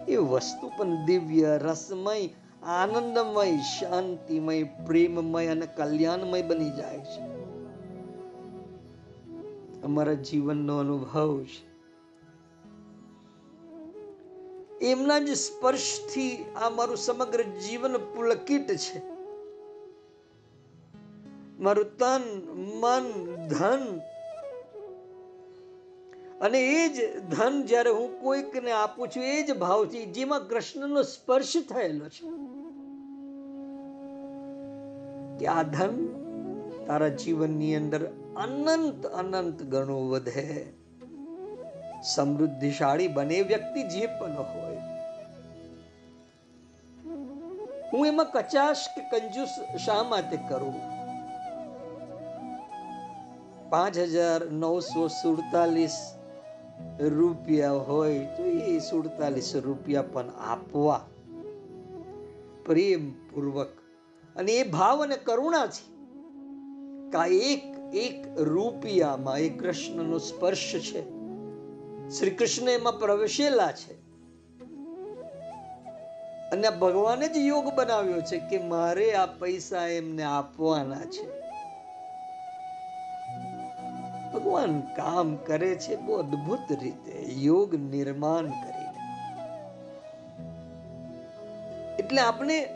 [0.07, 2.27] એ વસ્તુ પણ દિવ્ય, રસમય,
[2.63, 7.39] આનંદમય, શાંતિમય, પ્રેમમય અને કલ્યાણમય બની જાય છે.
[9.81, 11.69] અમારા જીવનનો અનુભવ છે.
[14.81, 19.01] એમના જ સ્પર્શથી આ મારું સમગ્ર જીવન પુલકિત છે.
[21.59, 22.21] મારું તન,
[22.55, 24.01] મન, ધન
[26.41, 31.54] અને એ જ ધન જ્યારે હું કોઈકને આપું છું, એ જ ભાવથી જેમાં કૃષ્ણનો સ્પર્શ
[31.69, 32.30] થયેલો છે.
[35.39, 36.08] કે આ ધન
[36.88, 38.06] તારા જીવનની અંદર
[38.38, 40.73] અનંત અનંત ગણો વધે.
[42.04, 44.78] સમૃદ્ધિશાળી બને વ્યક્તિ જે પણ હોય.
[47.93, 50.99] હું એમાં કચાશ કે કંજૂસ શા માટે કરું?
[53.69, 56.18] પાંચ હજાર નવસો સુડતાલીસ
[57.00, 61.08] રૂપિયા હોય તો એ સુડતાલીસ રૂપિયા પણ આપવા.
[62.65, 63.68] પ્રેમપૂર્વક.
[64.36, 66.00] અને એ ભાવ અને કરુણાથી
[67.12, 67.63] કા એક
[67.94, 71.02] એક રૂપિયામાં એ કૃષ્ણનો સ્પર્શ છે.
[72.10, 73.94] શ્રી કૃષ્ણ એમાં પ્રવેશેલા છે.
[76.52, 81.48] અને ભગવાને જ યોગ બનાવ્યો છે કે મારે આ પૈસા એમને આપવાના છે.
[84.34, 88.89] ભગવાન કામ કરે છે બહુ અદ્ભુત રીતે, યોગ નિર્માણ કરીને.
[92.00, 92.70] એટલે આપણે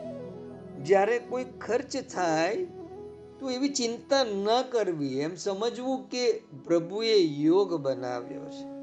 [0.84, 2.56] જ્યારે કોઈ ખર્ચ થાય,
[3.40, 8.74] તો એવી ચિંતા ન કરવી, એમ સમજવું કે પ્રભુએ યોગ બનાવ્યો છે.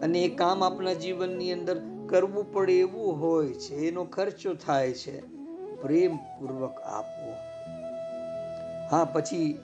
[0.00, 5.20] અને એ કામ આપણા જીવનની અંદર કરવું પડે એવું હોય છે, એનો ખર્ચો થાય છે,
[5.82, 7.32] પ્રેમપૂર્વક આપવો.
[8.90, 9.58] હા, પછી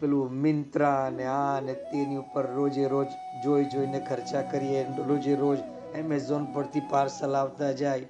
[0.00, 3.06] પેલું મિન્ત્રા ને આ ને તેની ઉપર રોજે રોજ
[3.44, 5.58] જોઈ જોઈને ખર્ચા કરીએ રોજે રોજ
[5.94, 8.08] એમેઝોન પરથી પાર્સલ આવતા જાય.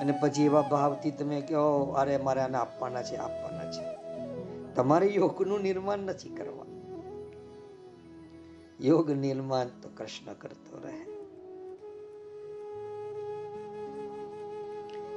[0.00, 3.96] અને પછી એવા ભાવથી તમે કહો, અરે, મારે આને આપવાના છે આપવાના છે.
[4.74, 6.66] તમારે યોગનું નિર્માણ નથી કરવા
[8.80, 11.16] યોગ નિર્માણ તો કૃષ્ણ કરતો રહે.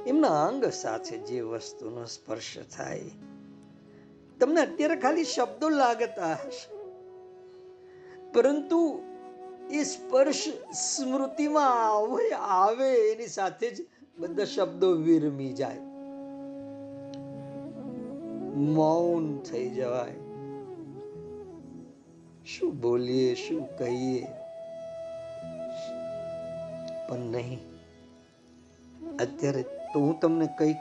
[0.06, 3.00] એમના અંગ સાથે જે વસ્તુનો સ્પર્શ થાય
[4.40, 6.80] તમને અત્યારે ખાલી શબ્દો લાગતા હશે.
[8.32, 9.02] પરંતુ
[9.70, 13.86] એ સ્પર્શ સ્મૃતિમાં આવે આવે, એની સાથે જ
[14.18, 15.78] બધા શબ્દો વિરમી જાય.
[18.56, 20.12] મૌન થઈ જવાય.
[22.46, 24.26] શું બોલીએ, શું કહીએ?
[27.08, 27.58] પણ નહીં.
[29.20, 30.76] અત્યારે તો હું તમને કંઈક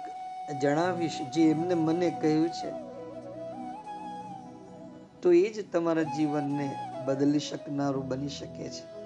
[0.62, 2.89] જણાવીશ જે એમને મને કહ્યું છે.
[5.22, 9.00] તો એ જ તમારા જીવનને બદલી શકનારું બની શકે છે.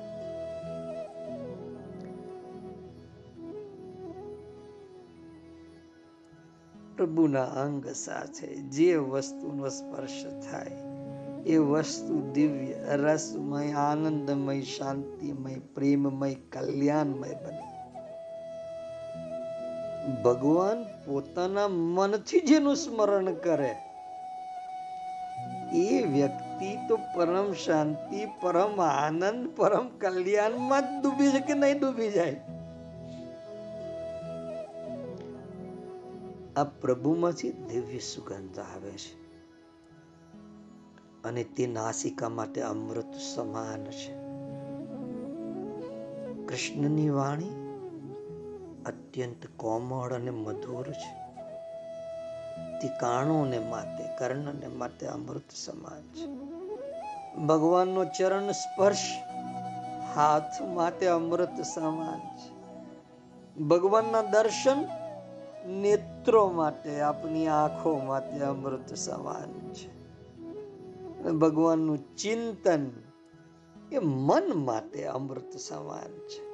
[6.98, 10.72] પ્રભુના અંગ સાથે જે વસ્તુનો સ્પર્શ થાય,
[11.46, 17.64] એ વસ્તુ દિવ્ય, રસમય, આનંદમય, શાંતિમય, પ્રેમમય, કલ્યાણમય બને.
[20.24, 23.76] ભગવાન પોતાના મનથી જેનું સ્મરણ કરે.
[25.74, 32.12] એ વ્યક્તિ તો પરમ શાંતિ, પરમ આનંદ, પરમ કલ્યાણમાં જ ડૂબી છે કે નહીં ડૂબી
[32.12, 32.42] જાય?
[36.58, 39.24] આ પ્રભુમાંથી દિવ્ય સુગંધ આવે છે.
[41.24, 44.14] અને તે નાસિકા માટે અમૃત સમાન છે.
[46.46, 47.50] કૃષ્ણની વાણી
[48.86, 51.23] અત્યંત કોમળ અને મધુર છે.
[52.84, 56.26] તે કાણોને માટે, કર્ણને માટે અમૃત સમાન છે
[57.48, 59.08] ભગવાનનો ચરણ સ્પર્શ
[60.16, 62.50] હાથ માટે અમૃત સમાન છે
[63.64, 64.84] ભગવાનના દર્શન
[65.80, 69.88] નેત્રો માટે, આપની આંખો માટે અમૃત સમાન છે
[71.32, 72.92] ભગવાનનું ચિંતન
[73.92, 76.53] એ મન માટે અમૃત સમાન છે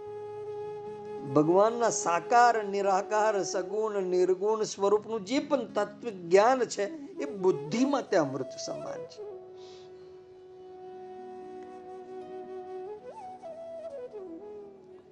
[1.28, 6.86] ભગવાનના સાકાર, નિરાકાર, સગુણ, નિર્ગુણ સ્વરૂપનું જે પણ તત્વ જ્ઞાન છે,
[7.22, 9.30] એ બુદ્ધિમાં તે અમૃત સમાન છે.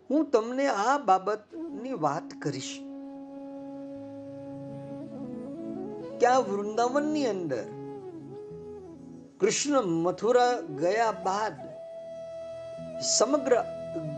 [0.10, 2.80] હું તમને આ બાબતની વાત કરીશ.
[6.20, 7.64] કે આ વૃંદાવનની અંદર
[9.40, 11.54] કૃષ્ણ મથુરા ગયા બાદ
[13.02, 13.62] સમગ્ર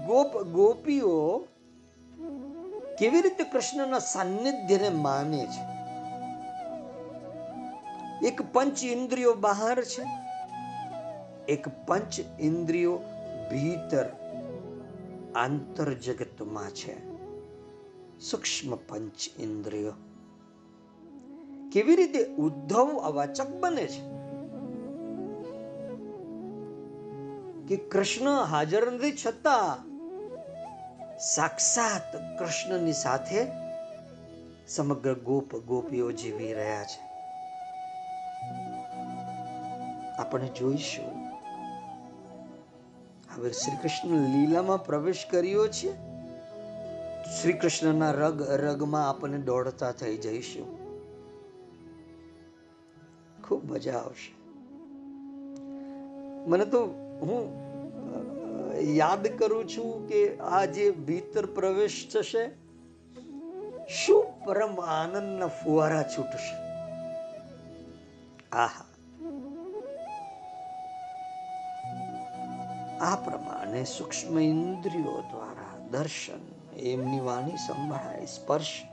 [0.08, 1.48] ગોપ ગોપીઓ
[3.00, 5.80] કેવી રીતે કૃષ્ણના સાનિધ્યને માને છે?
[8.28, 10.04] એક પંચ ઇન્દ્રિયો બહાર છે,
[11.52, 13.00] એક પંચ ઇન્દ્રિયો
[13.52, 14.06] ભીતર
[15.36, 17.10] આંતર જગતમાં છે.
[18.20, 19.94] સૂક્ષ્મ પંચ ઇન્દ્રિયો.
[21.74, 24.20] કેવી રીતે ઉદ્ધવ અવાચક બને છે?
[27.68, 29.89] કે કૃષ્ણ હાજર નથી છતાં
[31.20, 33.48] સાક્ષાત કૃષ્ણની સાથે
[34.68, 37.10] સમગ્ર ગોપ ગોપીઓ જીવી રહ્યા છે.
[40.18, 41.26] આપણે જોઈશું.
[43.36, 45.94] હવે શ્રી કૃષ્ણ લીલામાં પ્રવેશ કર્યો છે.
[47.42, 50.80] શ્રી કૃષ્ણના રગ રગમાં આપણે દોડતા થઈ જઈશું.
[53.48, 54.34] ખૂબ મજા આવશે.
[56.50, 56.86] મને તો
[57.22, 57.69] હું
[58.80, 62.50] યાદ કરું છું કે આ જે ભીતર પ્રવેશ થશે,
[63.88, 66.56] શું પરમ આનંદના ફુવારા છૂટશે?
[68.52, 68.86] આહા.
[73.02, 76.42] આ પ્રમાણે સૂક્ષ્મ ઇન્દ્રિયો દ્વારા દર્શન,
[76.78, 78.84] એમની વાણી સંભળાય, સ્પર્શ,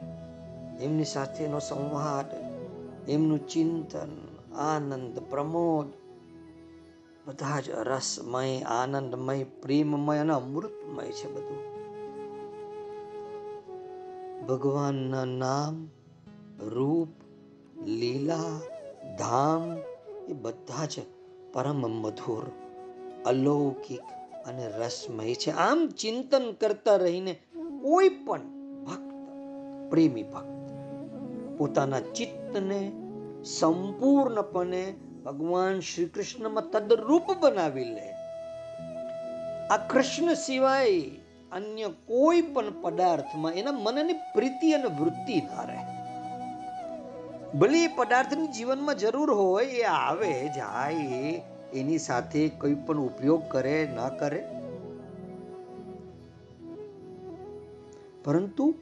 [0.81, 2.27] એમની સાથેનો સંવાદ,
[3.09, 6.06] એમનું ચિંતન, આનંદ, પ્રમોદ
[7.27, 11.77] બધા જ રસમય, આનંદમય, પ્રેમમય અને અમૃતમય છે બધું.
[14.47, 15.89] ભગવાનના નામ,
[16.61, 17.09] રૂપ,
[17.87, 18.61] લીલા,
[19.19, 19.77] ધામ,
[20.29, 20.95] એ બધા જ
[21.53, 22.45] પરમ મધુર,
[23.27, 24.01] અલૌકિક
[24.47, 25.51] અને રસમય છે.
[25.51, 27.33] આમ ચિંતન કરતા રહીને
[27.83, 28.41] કોઈ પણ
[28.85, 29.13] ભક્ત,
[29.91, 30.71] પ્રેમી ભક્ત,
[31.59, 32.93] પોતાના ચિત્તને
[33.45, 34.95] સંપૂર્ણપણે
[35.27, 38.13] ભગવાન શ્રી કૃષ્ણમાં તદરૂપ બનાવી લે.
[39.71, 41.01] આ કૃષ્ણ સિવાય
[41.53, 45.79] અન્ય કોઈ પણ પદાર્થમાં એના મનની પ્રીતિ અને વૃત્તિ ના રહે.
[47.59, 51.43] ભલે એ પદાર્થની જીવનમાં જરૂર હોય, એ આવે, જાય,
[51.75, 54.47] એની સાથે કોઈ પણ ઉપયોગ કરે, ના કરે.
[58.25, 58.75] પરંતુ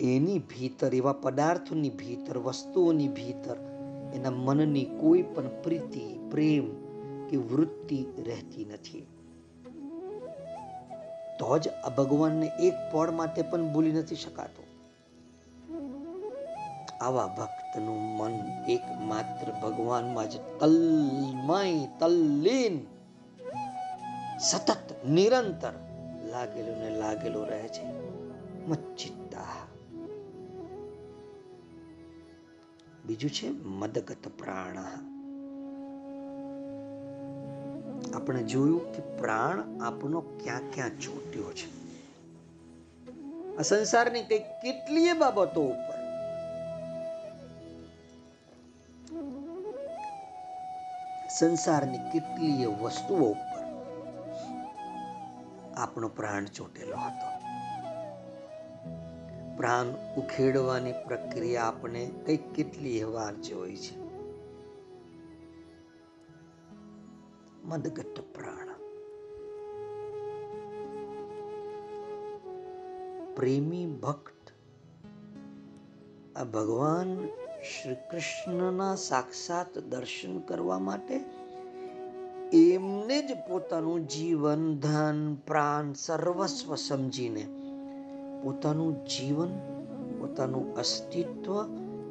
[0.00, 3.67] એની ભીતર, એવા પદાર્થોની ભીતર, વસ્તુઓની ભીતર
[4.14, 6.88] એના મનની કોઈ પણ પ્રીતિ, પ્રેમ
[7.26, 9.06] કે વૃત્તિ રહેતી નથી.
[11.38, 14.64] તો જ આ ભગવાનને એક પળ માટે પણ ભૂલી નથી શકાતો.
[17.00, 18.32] આવા ભક્તનું મન
[18.68, 22.80] એકમાત્ર ભગવાનમાં જ તલમય, તલ્લીન,
[24.40, 25.72] સતત નિરંતર
[26.30, 27.84] લાગેલું ને લાગેલું રહે છે.
[28.66, 29.67] મચ્ચિત્તા
[33.08, 34.76] બીજું છે મદગત પ્રાણ.
[38.14, 41.68] આપણે જોયું કે પ્રાણ આપણો ક્યાં ક્યાં ચોટ્યો છે.
[43.56, 45.98] આ સંસારની કઈ કેટલીય બાબતો ઉપર.
[51.28, 53.64] સંસારની કેટલીય વસ્તુઓ ઉપર
[55.76, 57.27] આપણો પ્રાણ ચોટેલો હતો.
[59.58, 64.00] પ્રાણ ઉખેડવાની પ્રક્રિયા આપણે કઈ કેટલી વાર જોઈ છે?
[67.64, 68.68] મદગટ પ્રાણ.
[73.34, 74.52] પ્રેમી ભક્ત.
[76.36, 77.26] આ ભગવાન
[77.60, 81.20] શ્રી કૃષ્ણના સાક્ષાત દર્શન કરવા માટે
[82.52, 87.57] એમને જ પોતાનું જીવન, ધન, પ્રાણ સર્વસ્વ સમજીને
[88.48, 89.58] પોતાનું જીવન,
[90.20, 91.64] પોતાનું અસ્તિત્વ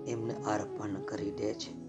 [0.07, 1.87] એમને અર્પણ કરી દે છે.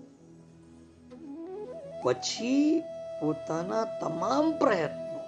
[2.02, 2.80] પછી
[3.20, 5.20] પોતાના તમામ પ્રયત્નો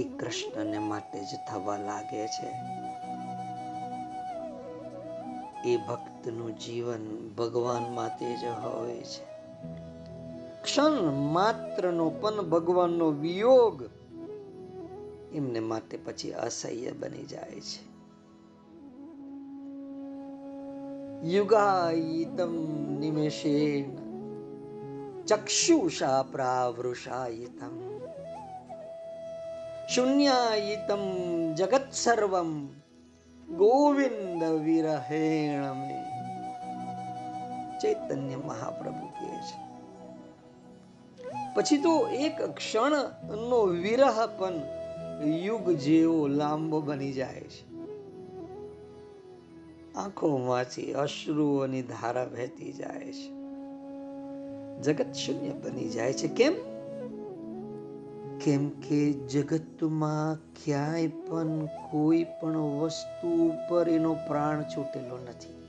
[0.00, 2.48] એ કૃષ્ણને માટે જ થવા લાગે છે.
[5.70, 9.24] એ ભક્તનું જીવન ભગવાન માટે જ હોય છે.
[10.62, 14.01] ક્ષણ માત્રનો પણ ભગવાનનો વિયોગ
[15.34, 17.92] એમને માટે પછી અસહ્ય બની જાય છે.
[21.26, 22.52] યુગાયિતમ
[22.98, 24.02] નિમેષેન
[25.24, 27.98] ચક્ષુષા પ્રાવૃષાયિતમ.
[29.94, 30.98] શૂન્યાયિતમ
[31.54, 32.66] જગત સર્વમ
[33.56, 35.74] ગોવિંદ વિરહેણ
[37.78, 39.72] ચૈતન્ય મહાપ્રભુ કહે છે.
[41.54, 42.90] પછી તો એક ક્ષણ
[43.48, 44.81] નો વિરહ પણ
[45.24, 47.72] યુગ જેવો લાંબો બની જાય છે.
[49.94, 53.42] આંખોમાંથી અશ્રુઓની ધારા વહેતી જાય છે.
[54.82, 56.28] જગત શૂન્ય બની જાય છે.
[56.28, 56.52] કેમ?
[58.38, 65.62] કેમ કે જગતમાં ક્યાંય પણ કોઈ પણ વસ્તુ ઉપર એનો પ્રાણ છૂટેલો નથી.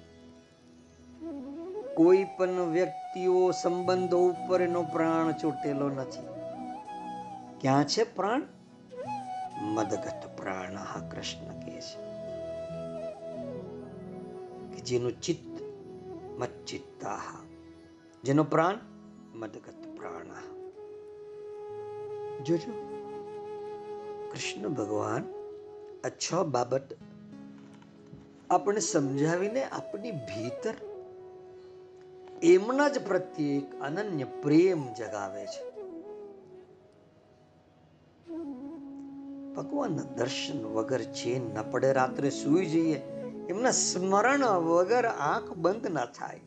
[1.95, 6.27] કોઈ પણ વ્યક્તિઓ સંબંધો ઉપર એનો પ્રાણ છૂટેલો નથી.
[7.61, 8.41] ક્યાં છે પ્રાણ?
[9.61, 10.77] મદગત પ્રાણ
[11.09, 11.99] કૃષ્ણ કહે છે,
[14.73, 15.61] કે જેનું ચિત્ત
[16.39, 17.21] મચ્ચિત્તા
[18.23, 18.77] જેનો પ્રાણ
[19.33, 20.29] મદગત પ્રાણ
[22.43, 22.71] જોજો,
[24.31, 25.23] કૃષ્ણ ભગવાન
[26.03, 26.97] આ છ બાબત
[28.49, 30.75] આપણે સમજાવીને આપણી ભીતર
[32.43, 35.72] એમના જ પ્રત્યે એક અનન્ય પ્રેમ જગાવે છે.
[39.55, 43.01] ભગવાનના દર્શન વગર જે ન પડે, રાત્રે સુઈ જઈએ,
[43.49, 46.39] એમના સ્મરણ વગર આંખ બંધ ના થાય.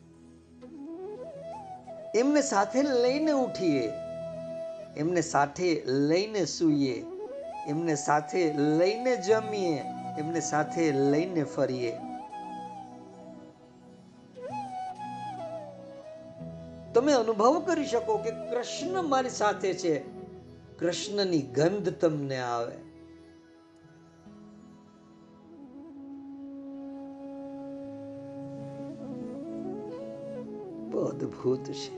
[2.15, 3.91] એમને સાથે લઈને ઉઠીએ,
[4.97, 7.05] એમને સાથે લઈને સૂઈએ,
[7.67, 9.83] એમને સાથે લઈને જમીએ,
[10.19, 11.97] એમને સાથે લઈને ફરીએ.
[16.93, 19.99] તમે અનુભવ કરી શકો કે કૃષ્ણ મારી સાથે છે.
[20.79, 22.86] કૃષ્ણની ગંધ તમને આવે.
[31.07, 31.97] અદભુત છે.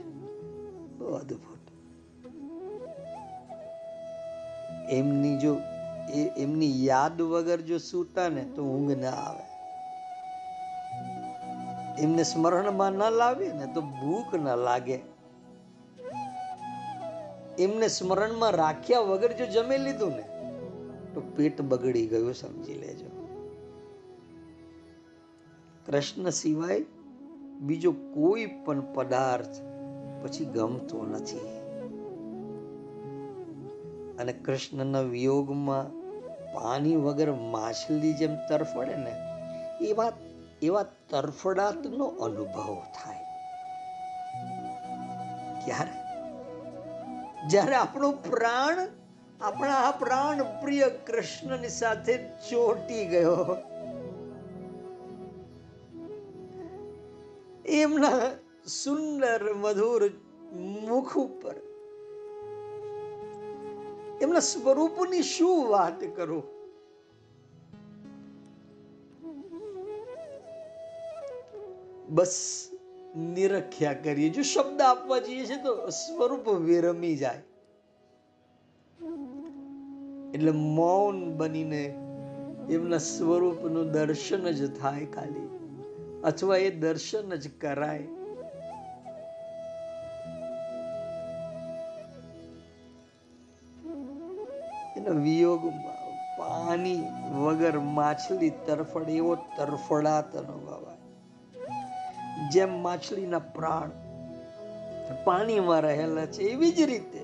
[1.04, 1.60] અદભુત.
[4.90, 5.56] એમની જો
[6.36, 9.50] એમની યાદ વગર જો સૂતા ને તો ઊંઘ ના આવે.
[12.02, 14.98] એમને સ્મરણમાં ના લાવીએ ને તો ભૂખ ના લાગે.
[17.58, 20.22] એમને સ્મરણમાં રાખ્યા વગર જો જમી લીધું ને
[21.14, 23.06] તો પેટ બગડી ગયું, સમજી લેજો.
[25.86, 26.84] કૃષ્ણ સિવાય
[27.60, 29.60] બીજો કોઈ પણ પદાર્થ
[30.22, 31.38] પછી ગમતો નથી.
[34.18, 35.90] અને કૃષ્ણના વિયોગમાં
[36.54, 39.16] પાણી વગર માછલી જેમ તરફડે ને,
[39.86, 40.12] એવા
[40.62, 43.20] એવા તરફડાટનો અનુભવ થાય.
[45.64, 46.00] ક્યારે?
[47.48, 48.88] જ્યારે આપણો પ્રાણ,
[49.40, 52.18] આપણા આ પ્રાણ પ્રિય કૃષ્ણની સાથે
[52.50, 53.56] ચોટી ગયો.
[57.80, 58.30] એમના
[58.66, 60.10] સુંદર, મધુર
[60.88, 61.54] મુખ ઉપર.
[64.22, 66.42] એમના સ્વરૂપની શું વાત કરું?
[72.14, 72.68] બસ
[73.16, 74.28] નિરખ્યા કરીએ.
[74.28, 77.42] જો શબ્દ આપવા જઈએ છે તો સ્વરૂપ વિરમી જાય.
[80.34, 81.84] એટલે મૌન બનીને
[82.70, 85.59] એમના સ્વરૂપનું દર્શન જ થાય ખાલી.
[86.24, 88.06] અથવા એ દર્શન જ કરાય.
[94.96, 96.00] એના વિયોગમાં
[96.38, 97.02] પાણી
[97.40, 101.00] વગર માછલી તરફડ, એવો તરફડાટ અનુભવાય.
[102.50, 103.90] જેમ માછલીના પ્રાણ
[105.24, 107.22] પાણીમાં રહેલા છે, એવી જ રીતે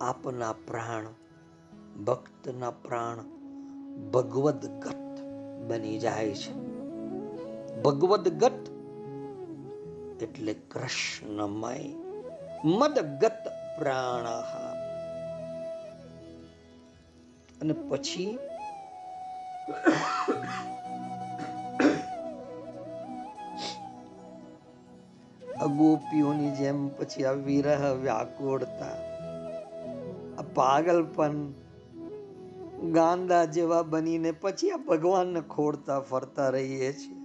[0.00, 1.06] આપના પ્રાણ,
[2.04, 3.16] ભક્તના પ્રાણ
[4.10, 5.07] ભગવદ ગત
[5.66, 6.52] બની જાય છે.
[7.82, 8.58] ભગવદ ગત
[10.22, 11.78] એટલે કૃષ્ણમય,
[12.64, 13.38] મદગત
[13.78, 14.26] પ્રાણ.
[17.60, 18.38] અને પછી
[25.60, 28.96] અગોપીઓની જેમ પછી આ વિરહ વ્યાકુળતા,
[30.38, 31.54] આ પાગલપન
[32.82, 37.18] ગાંડા જેવા બનીને પછી આ ભગવાનને ખોડતા ફરતા રહીએ છીએ.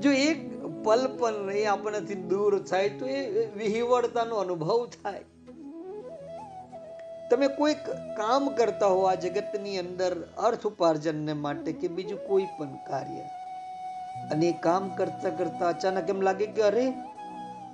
[0.00, 5.24] જો એક પલ પણ એ આપણાથી દૂર થાય તો એ વિહિવળતાનો અનુભવ થાય.
[7.30, 12.66] તમે કોઈક કામ કરતા હો આ જગતની અંદર અર્થ ઉપાર્જનને માટે કે બીજું કોઈ પણ
[12.66, 13.20] કાર્ય.
[14.30, 16.92] અને એ કામ કરતા કરતા અચાનક એમ લાગે કે અરે,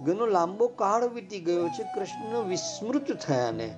[0.02, 3.74] ઘણો લાંબો કાળ વીતી ગયો છે, કૃષ્ણ વિસ્મૃત થયા ને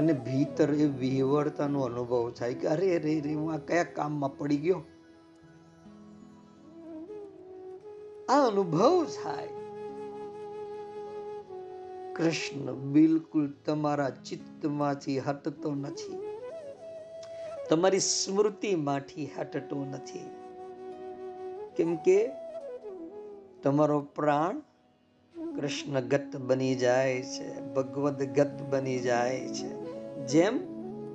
[0.00, 4.56] અને ભીતર એ વિહવળતાનો અનુભવ થાય કે અરે અરે રે હું આ કયા કામમાં પડી
[4.56, 4.82] ગયો?
[8.28, 9.48] આ અનુભવ થાય.
[12.14, 16.20] કૃષ્ણ બિલકુલ તમારા ચિત્તમાંથી હટતો નથી.
[17.70, 20.30] તમારી સ્મૃતિમાંથી હટતો નથી.
[21.76, 22.30] કેમ કે
[23.62, 24.58] તમારો પ્રાણ
[25.60, 29.79] કૃષ્ણ ગત બની જાય છે ભગવદ ગત બની જાય છે.
[30.30, 30.56] જેમ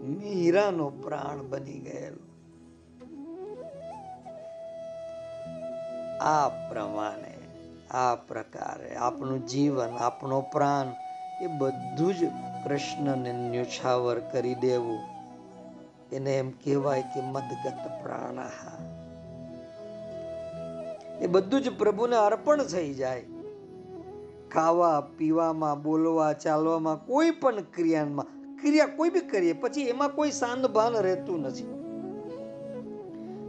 [0.04, 2.26] મીરાનો પ્રાણ બની ગયેલો.
[6.22, 7.38] આ પ્રમાણે,
[7.92, 10.88] આ પ્રકારે આપણું જીવન, આપણો પ્રાણ
[11.44, 12.26] એ બધું જ
[12.64, 15.00] કૃષ્ણને ન્યુછાવર કરી દેવું.
[16.12, 18.78] એને એમ કહેવાય કે મદગત પ્રાણાહા.
[21.20, 23.26] એ બધું જ પ્રભુને અર્પણ થઈ જાય.
[24.54, 28.35] ખાવા, પીવામાં, બોલવા, ચાલવામાં કોઈ પણ ક્રિયામાં
[28.66, 31.72] ક્રિયા કોઈ બી કરીએ, પછી એમાં કોઈ સાંદભાન રહેતું નથી.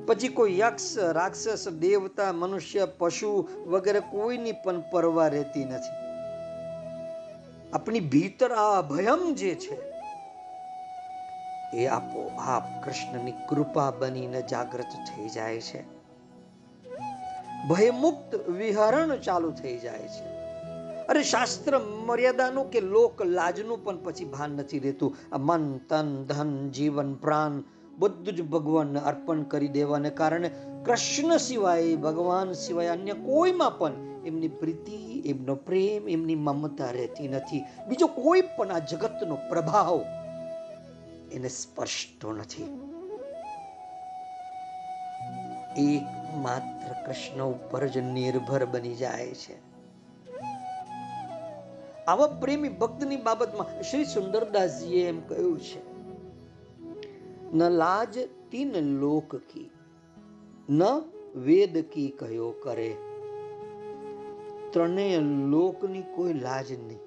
[0.06, 5.96] પછી કોઈ યક્ષ, રાક્ષસ, દેવતા, મનુષ્ય, પશુ વગેરે કોઈની પણ પરવા રહેતી નથી.
[7.72, 9.74] આપણી ભીતર આ ભયમ જે છે,
[11.74, 15.82] એ આપો આપ કૃષ્ણની કૃપા બનીને જાગૃત થઈ જાય છે.
[17.68, 20.35] ભયમુક્ત વિહરણ ચાલુ થઈ જાય છે.
[21.08, 25.16] અરે શાસ્ત્ર મર્યાદાનું કે લોક લાજનું પણ પછી ભાન નથી રહેતું.
[25.32, 27.62] આ મન, તન, ધન, જીવન, પ્રાણ
[27.98, 30.50] બધું જ ભગવાનને અર્પણ કરી દેવાને કારણે
[30.84, 33.92] કૃષ્ણ સિવાય, ભગવાન સિવાય અન્ય કોઈમાં પણ
[34.26, 37.64] એમની પ્રીતિ, એમનો પ્રેમ, એમની મમતા રહેતી નથી.
[37.88, 40.04] બીજો કોઈ પણ આ જગતનો પ્રભાવ
[41.32, 42.62] એને સ્પર્શતો નથી.
[45.78, 49.75] એક માત્ર કૃષ્ણ ઉપર જ નિર્ભર બની જાય છે.
[52.08, 55.80] આવા પ્રેમી ભક્તની બાબતમાં શ્રી સુંદરદાસજીએ એમ કહ્યું છે,
[57.52, 58.18] ન લાજ
[58.50, 59.70] તીન લોક કી,
[60.68, 60.82] ન
[61.36, 62.96] વેદ કી કયો કરે.
[64.72, 67.02] ત્રણેય લોકની કોઈ લાજ નહીં.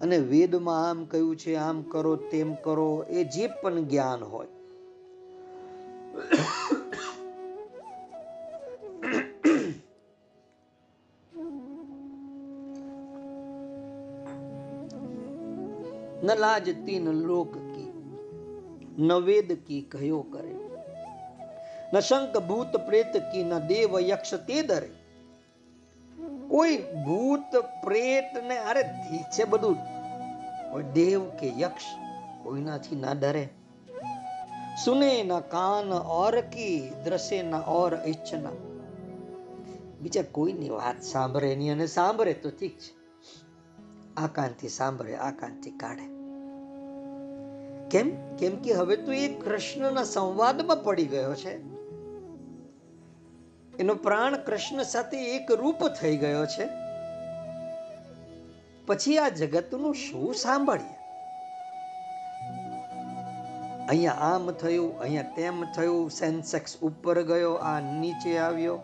[0.00, 4.46] અને વેદમાં આમ કહ્યું છે, આમ કરો, તેમ કરો, એ જે પણ જ્ઞાન હોય
[16.34, 17.92] લાજ તીન લોક કી,
[18.98, 20.54] ન વેદ કી કયો કરે.
[21.94, 24.88] ન શંક ભૂત પ્રેત કી, ન દેવ યક્ષ તે દરે.
[26.48, 28.82] કોઈ ભૂત પ્રેત ને, અરે
[29.22, 29.76] છે બધું.
[30.72, 31.84] કોઈ દેવ કે યક્ષ,
[32.42, 33.48] કોઈનાથી ના ડરે.
[34.84, 38.50] સુને ના કાન ઓર કી દ્રશે ના ઓર ઈચ્છના.
[40.00, 43.00] બીજા કોઈની વાત સાંભળે નહીં અને સાંભળે તો ઠીક છે.
[44.16, 46.19] આ કાનથી સાંભળે આ કાનથી કાઢે.
[47.90, 48.36] કેમ?
[48.36, 51.80] કેમ કે હવે તો એ કૃષ્ણના સંવાદમાં પડી ગયો છે.
[53.78, 56.68] એનો પ્રાણ કૃષ્ણ સાથે એક રૂપ થઈ ગયો છે.
[58.86, 61.00] પછી આ જગતનું શું સાંભળીએ?
[63.88, 68.80] અહીંયા આમ થયું, અહીંયા તેમ થયું, સેન્સેક્સ ઉપર ગયો, આ નીચે આવ્યો.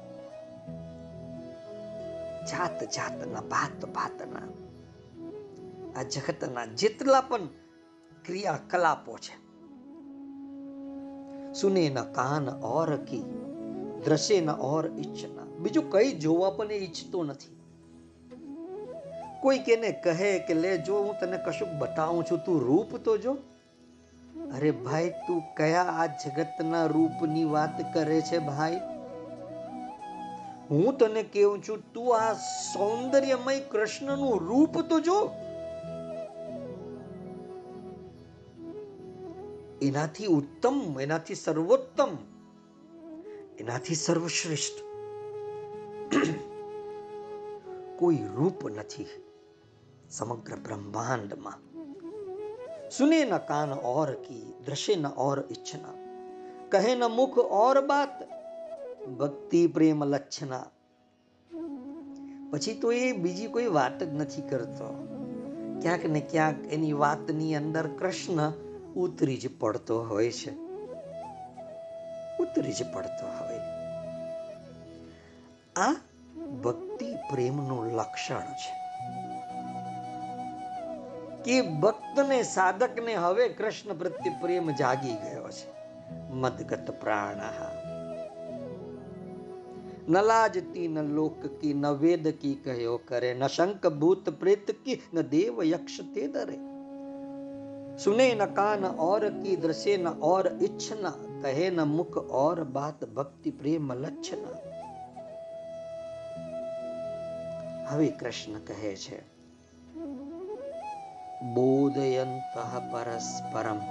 [2.51, 4.43] જાત જાતના, ભાત ભાતના.
[6.01, 7.41] આ જગતના જેટલા પણ
[8.27, 9.35] ક્રિયાકલાપો છે
[11.53, 13.27] સુને ન કાન ઓર કી
[14.05, 17.55] દ્રશે ન ઓર ઈચ્છના બીજું કઈ જોવા પણ ઈચ્છતો નથી
[19.43, 23.37] કોઈ કેને કહે કે લે જો હું તને કશુંક બતાવું છું તું રૂપ તો જો
[24.51, 28.79] અરે ભાઈ તું કયા આ જગતના રૂપની વાત કરે છે ભાઈ
[30.71, 35.19] હું તને કેવું છું તું આ સૌંદર્યમય કૃષ્ણનું રૂપ તો જો
[39.83, 42.09] એનાથી ઉત્તમ, એનાથી સર્વોત્તમ,
[43.59, 44.81] એનાથી સર્વશ્રેષ્ઠ.
[47.99, 49.07] કોઈ રૂપ નથી
[50.11, 51.59] સમગ્ર બ્રહ્માંડમાં.
[52.91, 55.95] સુને ન કાન ઓર કી, દ્રશે ન ઓર ઈચ્છના.
[56.69, 58.29] કહે ન મુખ ઓર બાત,
[59.09, 60.67] ભક્તિ પ્રેમ લચ્છના.
[62.51, 65.09] પછી તો એ બીજી કોઈ વાત જ નથી કરતો.
[65.83, 68.66] ક્યાંક ને ક્યાંક એની વાતની અંદર કૃષ્ણ
[68.97, 70.55] ઉતરી જ પડતો હોય છે.
[72.41, 73.59] ઉતરી જ પડતો હોય.
[75.77, 75.93] આ
[76.63, 78.87] ભક્તિ પ્રેમનું લક્ષણ છે.
[81.45, 85.77] કે ભક્તને, સાધકને હવે કૃષ્ણ પ્રત્યે પ્રેમ જાગી ગયો છે.
[86.33, 87.37] મદગત પ્રાણ.
[90.09, 90.17] ન
[90.89, 95.63] ન લોક કી, ન વેદ કી કહ્યો કરે, ન શંક ભૂત પ્રેત કી, ન દેવ
[95.63, 96.76] યક્ષ તે દરે.
[97.98, 101.10] सुने न कान और की दृश्य न और इच्छना
[101.44, 104.72] कहे न मुख और बात भक्ति प्रेम લક્ષના
[107.92, 109.18] હવે કૃષ્ણ કહે છે
[111.56, 112.54] બોધયંત
[112.92, 113.82] પરસ્પરમ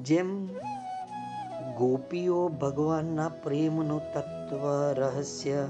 [0.00, 0.32] જેમ
[1.78, 5.62] ગોપીઓ ભગવાનના પ્રેમનું તત્વ રહસ્ય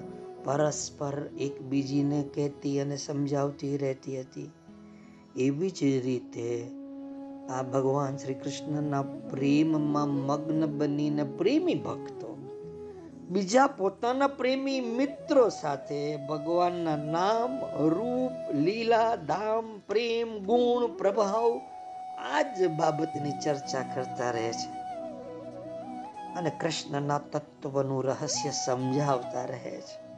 [0.45, 1.17] પરસ્પર
[1.49, 4.49] એકબીજીને કહેતી અને સમજાવતી રહેતી હતી
[5.36, 6.72] એવી જ રીતે
[7.50, 12.38] આ ભગવાન શ્રી કૃષ્ણના પ્રેમમાં મગ્ન બનીને પ્રેમી ભક્તો,
[13.30, 21.62] બીજા પોતાના પ્રેમી મિત્રો સાથે ભગવાનના નામ, રૂપ, લીલા ધામ પ્રેમ, ગુણ, પ્રભાવ
[22.18, 24.80] આ જ બાબતની ચર્ચા કરતા રહે છે.
[26.34, 30.09] અને કૃષ્ણના તત્વનું રહસ્ય સમજાવતા રહે છે.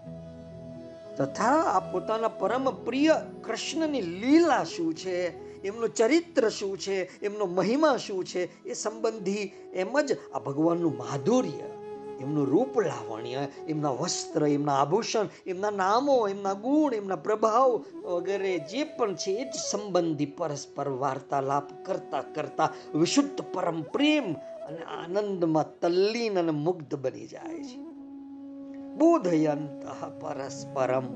[1.22, 3.16] તથા આ પોતાના પરમ પ્રિય
[3.46, 5.16] કૃષ્ણની લીલા શું છે,
[5.64, 11.68] એમનું ચરિત્ર શું છે, એમનો મહિમા શું છે, એ સંબંધી એમ જ આ ભગવાનનું માધુર્ય,
[12.22, 18.86] એમનું રૂપ લાવણ્ય, એમના વસ્ત્ર, એમના આભૂષણ, એમના નામો, એમના ગુણ, એમના પ્રભાવ વગેરે જે
[18.98, 24.34] પણ છે એ જ સંબંધી પરસ્પર વાર્તાલાપ કરતા કરતા વિશુદ્ધ પરમ પ્રેમ
[24.68, 27.91] અને આનંદમાં તલ્લીન અને મુગ્ધ બની જાય છે.
[28.94, 29.84] બોધયંત
[30.20, 31.08] પરસ્પરમ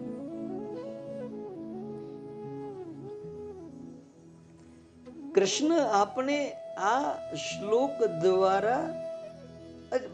[5.35, 6.39] કૃષ્ણ આપણે
[6.89, 8.83] આ શ્લોક દ્વારા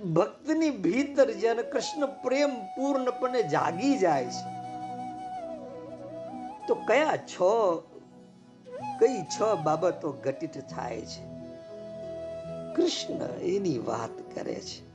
[0.09, 4.45] ભક્તની ભીતર જ્યારે કૃષ્ણ પ્રેમ પૂર્ણપણે જાગી જાય છે
[6.67, 7.35] તો કયા છ
[8.99, 11.23] કઈ છ બાબતો ઘટિત થાય છે
[12.75, 14.90] કૃષ્ણ એની વાત કરે છે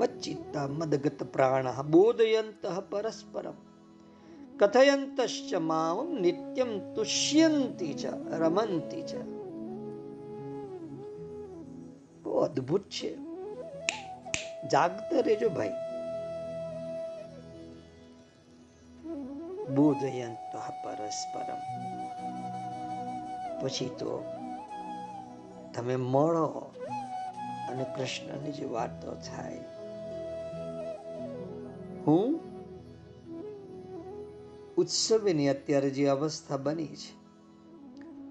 [0.00, 3.58] મચ્ચિત્તા મદગત પ્રાણ બોધયંત પરસ્પરમ
[4.60, 8.02] કથયંતશ્ચ મામ નિત્યમ તુષ્યંતી ચ
[8.36, 9.12] રમંતી ચ
[12.22, 13.10] બહુ અદ્ભુત છે
[14.68, 15.76] જાગતા રેજો ભાઈ
[19.70, 21.62] બોધયંત પરસ્પરમ
[23.58, 24.12] પછી તો
[25.72, 26.48] તમે મળો
[27.70, 29.79] અને કૃષ્ણની જે વાતો થાય
[32.06, 32.40] હું
[34.74, 37.20] ઉત્સવીની અત્યારે જે અવસ્થા બની છે,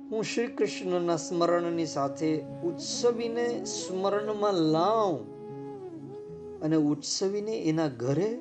[0.10, 5.40] હું શ્રી કૃષ્ણના સ્મરણની સાથે ઉત્સવીને સ્મરણમાં લાવું
[6.62, 8.38] અને ઉત્સવીને એના ઘરે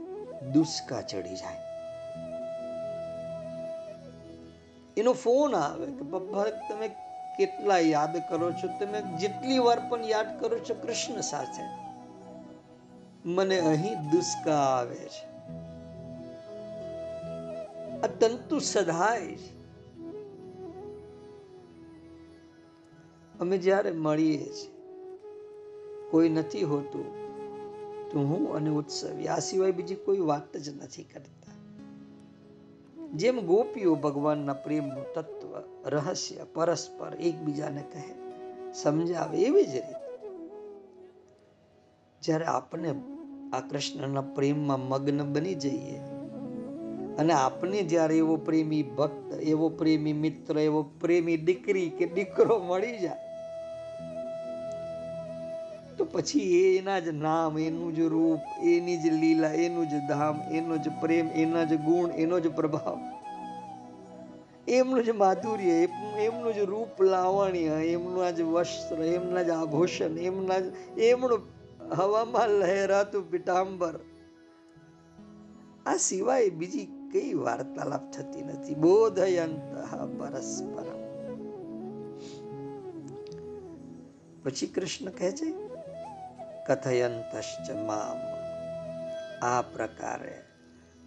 [0.52, 1.60] દુષ્કા ચડી જાય.
[4.96, 6.88] એનો ફોન આવે કે, પપ્પા, તમે
[7.38, 8.68] કેટલા યાદ કરો છો?
[8.80, 11.87] તમે જેટલી વાર પણ યાદ કરો છો કૃષ્ણ સાથે.
[13.28, 15.28] મને અહીં દુષ્કા આવે છે.
[18.00, 19.58] આ તંતુ સધાય છે.
[23.38, 24.70] અમે જ્યારે મળીએ છીએ,
[26.10, 27.04] કોઈ નથી હોતું,
[28.10, 31.52] તો હું અને ઉત્સવ આ સિવાય બીજી કોઈ વાત જ નથી કરતા.
[33.14, 38.14] જેમ ગોપીઓ ભગવાનના પ્રેમનું તત્વ, રહસ્ય, પરસ્પર એકબીજાને કહે,
[38.72, 40.08] સમજાવે એવી જ રીતે.
[42.22, 42.94] જ્યારે આપણે
[43.52, 45.98] આ કૃષ્ણના પ્રેમમાં મગ્ન બની જઈએ.
[47.18, 52.98] અને આપણે જ્યારે એવો પ્રેમી ભક્ત, એવો પ્રેમી મિત્ર, એવો પ્રેમી દીકરી કે દીકરો મળી
[52.98, 53.24] જાય,
[55.98, 60.76] તો પછી એના જ નામ, એનું જ રૂપ, એની જ લીલા, એનું જ ધામ, એનો
[60.76, 62.98] જ પ્રેમ, એના જ ગુણ, એનો જ પ્રભાવ.
[64.68, 65.74] એમનું જ માધુર્ય
[66.20, 70.66] એમનું જ રૂપ લાવણ્ય, એમનું જ વસ્ત્ર, એમના જ આભૂષણ, એમના જ,
[70.98, 71.57] એમનું
[71.96, 74.00] હવામાં લહેરાતું પીટાંબર
[75.86, 78.74] આ સિવાય બીજી કઈ વાર્તાલાપ થતી નથી?
[78.74, 79.76] બોધયંત
[80.20, 80.88] પરસ્પર
[84.44, 85.52] પછી કૃષ્ણ કહે છે,
[86.66, 88.38] કથયંતશ્ચ મામ.
[89.44, 90.42] આ પ્રકારે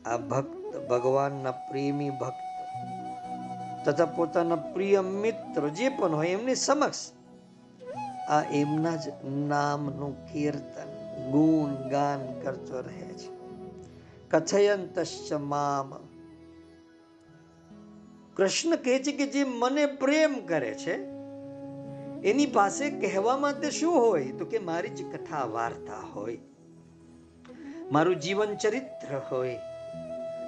[0.06, 2.52] આ ભક્ત ભગવાનના પ્રેમી ભક્ત
[3.86, 7.12] તથા પોતાના પ્રિય મિત્ર જે પણ હોય એમની સમક્ષ
[8.32, 9.08] આ એમના જ
[9.48, 10.90] નામનું કીર્તન,
[11.32, 13.30] ગુણ, ગાન કરતો રહે છે.
[14.30, 15.94] કથયંતશ્ચ મામ.
[18.36, 20.94] કૃષ્ણ કહે છે કે જે મને પ્રેમ કરે છે,
[22.30, 24.32] એની પાસે કહેવા માટે શું હોય?
[24.32, 26.38] તો કે મારી જ કથા વાર્તા હોય.
[27.92, 29.60] મારું જીવન ચરિત્ર હોય.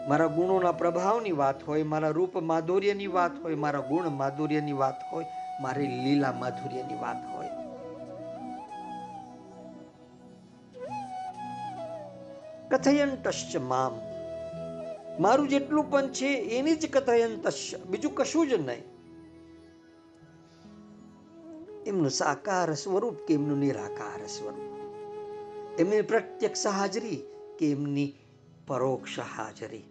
[0.07, 5.25] મારા ગુણોના પ્રભાવની વાત હોય, મારા રૂપ માધુર્યની વાત હોય, મારા ગુણ માધુર્યની વાત હોય,
[5.61, 7.52] મારી લીલા માધુર્યની વાત હોય.
[12.73, 13.99] કથયંતશ્ચ મામ.
[15.21, 18.83] મારું જેટલું પણ છે એની જ કથયંતશ બીજું કશું જ નહીં.
[21.83, 24.73] એમનું સાકાર સ્વરૂપ કે એમનું નિરાકાર સ્વરૂપ?
[25.79, 27.23] એમની પ્રત્યક્ષ હાજરી
[27.59, 28.13] કે એમની
[28.67, 29.83] પરોક્ષ હાજરી?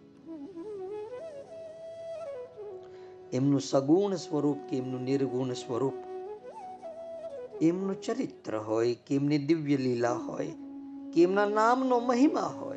[3.33, 5.93] એમનું સગુણ સ્વરૂપ કે એમનું નિર્ગુણ સ્વરૂપ?
[7.61, 10.51] એમનું ચરિત્ર હોય કે એમની દિવ્ય લીલા હોય
[11.13, 12.72] કે એમના નામનો મહિમા હોય?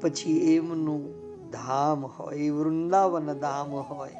[0.00, 4.16] પછી એમનું ધામ હોય, વૃંદાવન ધામ હોય,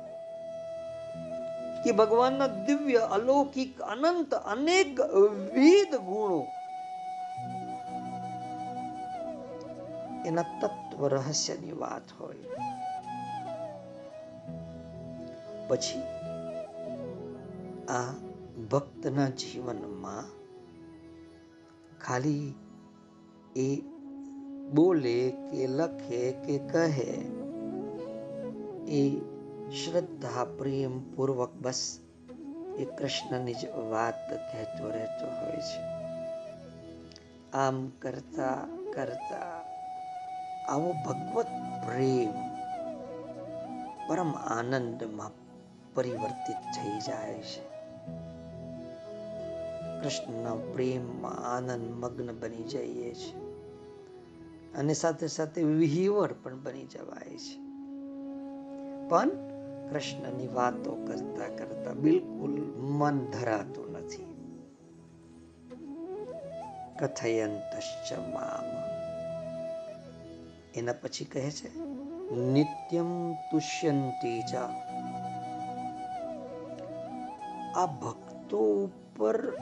[1.85, 6.47] કે ભગવાનના દિવ્ય, અલૌકિક, અનંત, અનેક વિવિધ ગુણો.
[10.27, 12.37] એના તત્વ રહસ્યની વાત હોય.
[15.69, 16.03] પછી
[17.89, 18.13] આ
[18.73, 20.25] ભક્તના જીવનમાં
[21.99, 22.55] ખાલી
[23.57, 23.88] એ
[24.75, 27.11] બોલે કે લખે કે કહે
[28.91, 29.21] એ
[29.71, 32.01] શ્રદ્ધા પ્રેમ પૂર્વક બસ
[32.79, 35.81] એ કૃષ્ણની જ વાત કહેતો રહેતો હોય છે
[37.53, 39.65] આમ કરતા કરતા
[40.69, 41.51] આવો ભગવત
[41.87, 42.35] પ્રેમ
[44.09, 45.33] પરમ આનંદમાં
[45.95, 47.63] પરિવર્તિત થઈ જાય છે।
[50.01, 53.48] કૃષ્ણના પ્રેમમાં આનંદ મગ્ન બની જઈએ છીએ
[54.75, 57.69] અને સાથે સાથે વિહીવર પણ બની જવાય છે.
[59.09, 59.29] પણ
[59.91, 64.25] કૃષ્ણની વાતો કરતા કરતા બિલકુલ મન ધરાતું નથી.
[66.99, 68.13] કથયંતશ્ચ
[70.75, 71.79] એના પછી કહે છે,
[72.35, 74.71] નિત્યમ તુષ્યંતી જા
[77.77, 79.57] આ ભક્તો ઉપર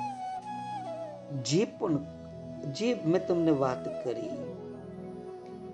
[1.44, 1.98] જે પણ,
[2.72, 4.28] જે મેં તમને વાત કરી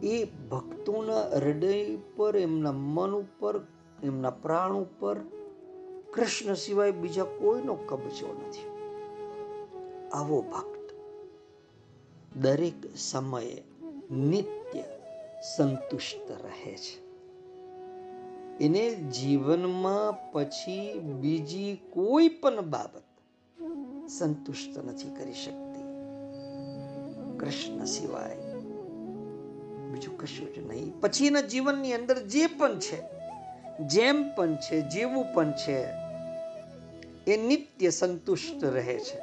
[0.02, 3.60] એ ભક્તોના હૃદય પર, એમના મન ઉપર,
[4.02, 5.16] એમના પ્રાણ ઉપર
[6.14, 8.72] કૃષ્ણ સિવાય બીજા કોઈનો કબજો નથી.
[10.10, 10.94] આવો ભક્ત
[12.36, 13.62] દરેક સમયે
[14.10, 14.84] નિત્ય
[15.56, 17.02] સંતુષ્ટ રહે છે.
[18.64, 23.02] એને જીવનમાં પછી બીજી કોઈ પણ બાબત
[24.08, 25.82] સંતુષ્ટ નથી કરી શકતી.
[27.38, 28.41] કૃષ્ણ સિવાય
[29.92, 31.00] બીજું કશું જ નહીં.
[31.00, 33.02] પછી એના જીવનની અંદર જે પણ છે,
[33.80, 35.86] જેમ પણ છે, જેવું પણ છે,
[37.26, 39.18] એ નિત્ય સંતુષ્ટ રહે છે.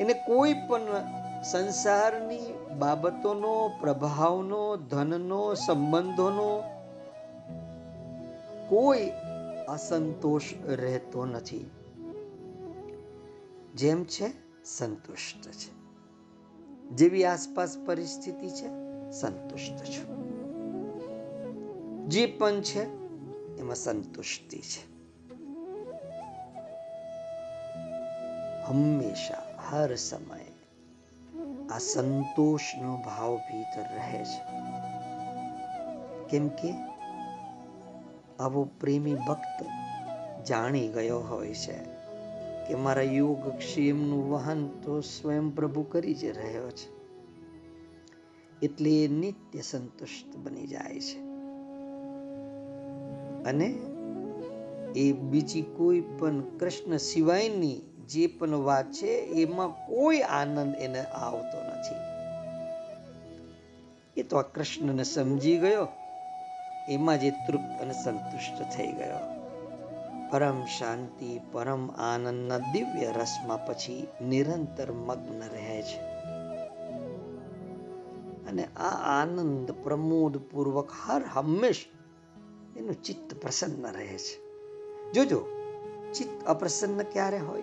[0.00, 0.80] એને કોઈ પણ
[1.42, 2.40] સંસારની
[2.78, 6.62] બાબતોનો, પ્રભાવનો, ધનનો, સંબંધોનો
[8.68, 9.10] કોઈ
[9.68, 11.70] અસંતોષ રહેતો નથી.
[13.74, 14.32] જેમ છે,
[14.64, 15.84] સંતુષ્ટ છે.
[16.88, 18.83] જેવી આસપાસ પરિસ્થિતિ છે
[19.20, 20.14] સંતુષ્ટ છું.
[22.08, 22.82] જે પણ છે,
[23.56, 24.94] એમાં સંતુષ્ટિ છે.
[28.62, 30.54] હંમેશા, હર સમયે
[31.70, 34.42] આ સંતોષનો ભાવ ભીતર રહે છે.
[36.28, 36.74] કેમ કે
[38.40, 39.66] આવો પ્રેમી ભક્ત
[40.46, 41.78] જાણી ગયો હોય છે
[42.68, 46.93] કે મારા યોગ ક્ષેમનું વહન તો સ્વયં પ્રભુ કરી જ રહ્યો છે.
[48.62, 51.18] એટલે નિત્ય સંતુષ્ટ બની જાય છે.
[53.44, 53.74] અને
[54.96, 61.62] એ બીજી કોઈ પણ કૃષ્ણ સિવાયની જે પણ વાત છે, એમાં કોઈ આનંદ એને આવતો
[61.62, 61.94] નથી.
[64.20, 65.88] એ તો આ કૃષ્ણને સમજી ગયો.
[66.88, 69.34] એમાં જે તૃપ્ત અને સંતુષ્ટ થઈ ગયો.
[70.30, 76.13] પરમ શાંતિ, પરમ આનંદના દિવ્ય રસમાં પછી નિરંતર મગ્ન રહે છે.
[78.54, 81.86] અને આ આનંદ પ્રમોદ પૂર્વક હર હંમેશ
[82.76, 84.44] એનું ચિત્ત પ્રસન્ન રહે છે.
[85.12, 85.46] જોજો,
[86.14, 87.62] ચિત્ત અપ્રસન્ન ક્યારે હોય?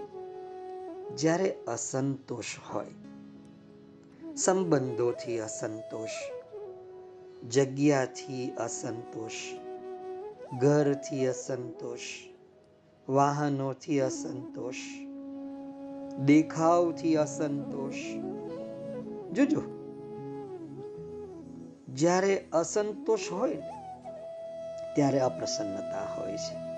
[1.15, 2.87] જ્યારે અસંતોષ હોય.
[4.35, 6.09] સંબંધોથી અસંતોષ,
[7.49, 9.31] જગ્યાથી અસંતોષ,
[10.59, 11.99] ઘરથી અસંતોષ,
[13.09, 14.75] વાહનોથી અસંતોષ,
[16.19, 17.93] દેખાવથી અસંતોષ.
[19.33, 19.80] જોજો
[21.95, 23.69] જ્યારે અસંતોષ હોય ને,
[24.95, 26.71] ત્યારે અપ્રસન્નતા હોય છે.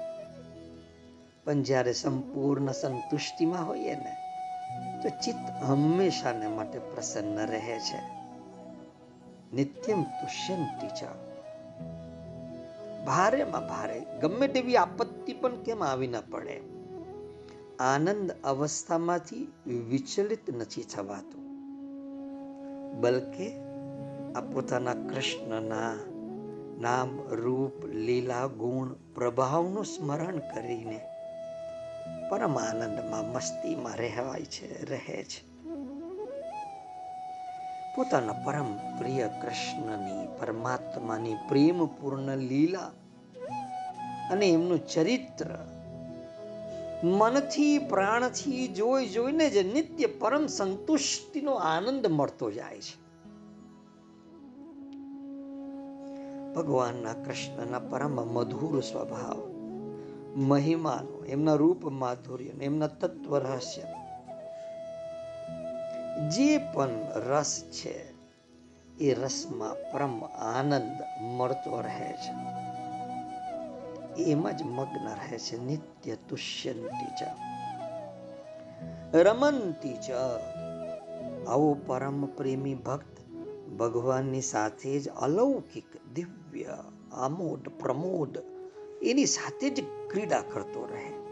[1.46, 4.16] પણ જ્યારે સંપૂર્ણ સંતુષ્ટિમાં હોઈએ ને,
[5.04, 8.24] તો ચિત્ત હંમેશાને માટે પ્રસન્ન રહે છે.
[9.56, 11.04] નિત્યમ તુષ્યંતિ ચ.
[13.06, 16.62] ભારેમાં ભારે, ગમે તેવી આપત્તિ પણ કેમ આવી ન પડે?
[17.80, 19.54] આનંદ અવસ્થામાંથી
[19.90, 21.44] વિચલિત નથી થવાતું.
[23.02, 23.63] બલકે
[24.36, 25.94] આ પોતાના કૃષ્ણના
[26.82, 31.00] નામ રૂપ, લીલા ગુણ, પ્રભાવનું સ્મરણ કરીને
[32.30, 35.54] પરમ આનંદમાં, મસ્તીમાં રહેવાય છે, રહે છે.
[37.96, 42.92] પોતાના પરમ પ્રિય કૃષ્ણની, પરમાત્માની પ્રેમપૂર્ણ લીલા
[44.32, 45.46] અને એમનું ચરિત્ર
[47.04, 53.03] મનથી, પ્રાણથી જોઈ જોઈને જ નિત્ય પરમ સંતુષ્ટિનો આનંદ મળતો જાય છે.
[56.56, 59.48] ભગવાનના કૃષ્ણના પરમ મધુર સ્વભાવ,
[60.36, 63.82] મહિમાનો, એમના રૂપ માધુર્ય એમના તત્વ રહસ્ય.
[66.30, 68.14] જે પણ રસ છે,
[69.00, 72.64] એ રસમાં પરમ આનંદ મળતો રહે છે.
[74.24, 77.28] એમાં જ મગ્ન રહે છે નિત્ય તુષ્યંતી ચ
[79.16, 80.12] રમંતી ચ
[81.48, 83.14] આવો પરમ પ્રેમી ભક્ત
[83.80, 86.43] ભગવાનની સાથે જ અલૌકિક દિવ્ય
[87.12, 88.38] આમોદ, પ્રમોદ,
[89.02, 91.24] એની સાથે જ ક્રીડા કરતો રહે.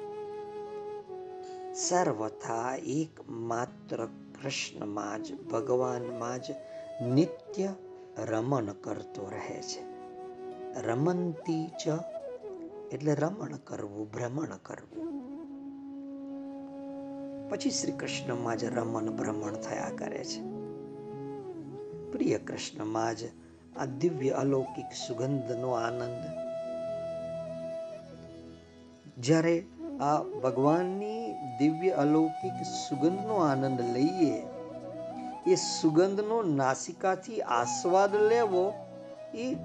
[1.74, 6.46] સર્વથા એક માત્ર કૃષ્ણમાં જ, ભગવાનમાં જ
[7.14, 7.74] નિત્ય
[8.18, 9.92] રમણ કરતો રહે છે.
[10.82, 11.88] રમંતી ચ
[12.92, 15.22] એટલે રમણ કરવું, ભ્રમણ કરવું.
[17.50, 20.42] પછી શ્રી કૃષ્ણમાં જ રમણ, ભ્રમણ થયા કરે છે.
[22.12, 23.20] પ્રિય કૃષ્ણમાં જ
[23.80, 26.52] આ દિવ્ય અલૌકિક સુગંધનો આનંદ.
[29.18, 29.66] જ્યારે
[30.02, 34.44] આ ભગવાનની દિવ્ય અલૌકિક સુગંધનો આનંદ લઈએ,
[35.48, 38.74] એ સુગંધનો નાસિકાથી આસ્વાદ લેવો,
[39.34, 39.56] એ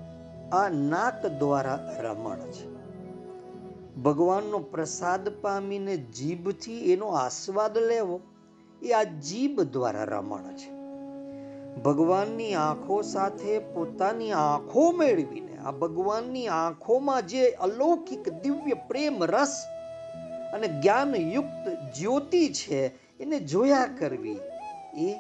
[0.53, 2.77] આ નાક દ્વારા રમણ છે.
[4.03, 8.21] ભગવાનનો પ્રસાદ પામીને જીભથી એનો આસ્વાદ લેવો,
[8.83, 10.76] એ આ જીભ દ્વારા રમણ છે.
[11.85, 19.66] ભગવાનની આંખો સાથે પોતાની આંખો મેળવીને, આ ભગવાનની આંખોમાં જે અલૌકિક દિવ્ય પ્રેમ રસ
[20.55, 21.68] અને જ્ઞાનયુક્ત
[21.99, 22.87] જ્યોતિ છે,
[23.20, 24.39] એને જોયા કરવી
[24.95, 25.14] એ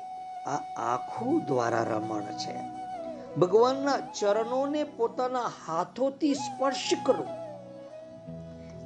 [0.46, 2.76] આ આંખો દ્વારા રમણ છે.
[3.36, 7.24] ભગવાનના ચરણોને પોતાના હાથોથી સ્પર્શ કરો.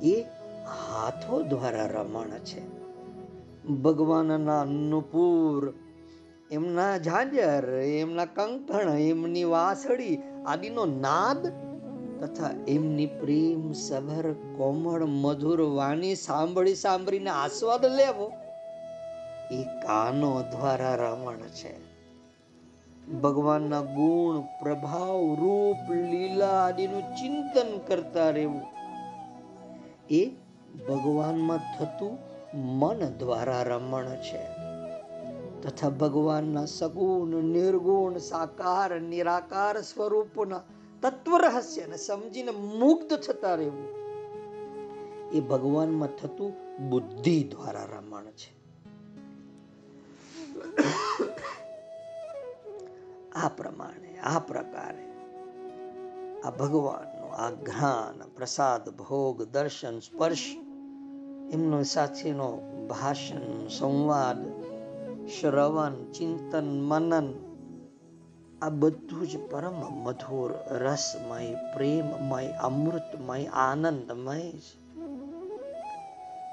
[0.02, 0.20] એ
[0.90, 2.80] હાથો દ્વારા રમણ છે.
[3.68, 5.74] ભગવાનના નુપુર
[6.50, 11.46] એમના ઝાંઝર એમના કંકણ એમની વાસળી આદિનો નાદ
[12.20, 18.32] તથા એમની પ્રેમ, સભર, કોમળ, મધુર વાણી સાંભળી સાંભળીને આસ્વાદ લેવો,
[19.50, 21.74] એ કાનો દ્વારા રમણ છે.
[23.20, 28.62] ભગવાનના ગુણ, પ્રભાવ, રૂપ, લીલા આદિનું ચિંતન કરતા રહેવું,
[30.10, 30.28] એ
[30.88, 32.18] ભગવાનમાં થતું
[32.78, 34.59] મન દ્વારા રમણ છે.
[35.62, 40.60] તથા ભગવાનના સગુણ, નિર્ગુણ, સાકાર, નિરાકાર સ્વરૂપના
[41.02, 43.88] તત્વ રહસ્યને સમજીને મુગ્ધ થતા રહેવું.
[45.32, 46.52] એ ભગવાનમાં થતું
[46.90, 48.60] બુદ્ધિ દ્વારા રમણ છે.
[53.32, 55.10] આ પ્રમાણે, આ પ્રકારે
[56.40, 60.56] આ ભગવાનનું આ જ્ઞાન પ્રસાદ, ભોગ, દર્શન, સ્પર્શ,
[61.52, 62.48] એમનો સાથેનો
[62.88, 64.59] ભાષણ, સંવાદ
[65.30, 67.32] શ્રવણ, ચિંતન, મનન,
[68.62, 74.80] આ બધું જ પરમ મધુર, રસમય, પ્રેમમય, અમૃતમય, આનંદમય છે.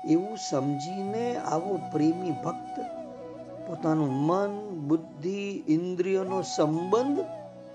[0.09, 2.79] એવું સમજીને આવો પ્રેમી ભક્ત
[3.67, 7.19] પોતાનું મન, બુદ્ધિ, ઇન્દ્રિયોનો સંબંધ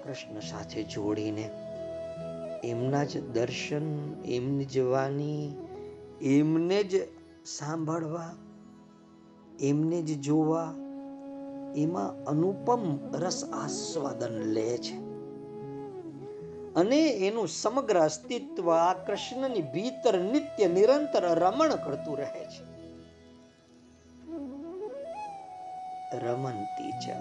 [0.04, 1.50] કૃષ્ણ સાથે જોડીને
[2.64, 3.86] એમના જ દર્શન,
[4.22, 5.54] એમની જ વાણી,
[6.22, 6.96] એમને જ
[7.46, 8.34] સાંભળવા,
[9.60, 10.74] એમને જ જોવા
[11.76, 14.96] એમાં અનુપમ રસ આસ્વાદન લે છે.
[16.74, 22.72] અને એનું સમગ્ર અસ્તિત્વ આ કૃષ્ણની ભીતર નિત્ય નિરંતર રમણ કરતું રહે છે.
[26.18, 27.14] રમંતી છે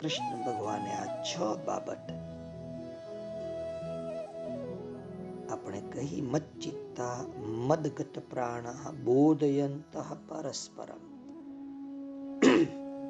[0.00, 2.12] કૃષ્ણ ભગવાને આ છ બાબત
[5.52, 6.20] આપણે કહી
[6.98, 7.24] મચ્ચિત્તા
[7.68, 8.66] મદગત પ્રાણ
[9.04, 9.94] બોધયંત
[10.28, 11.02] પરસ્પરમ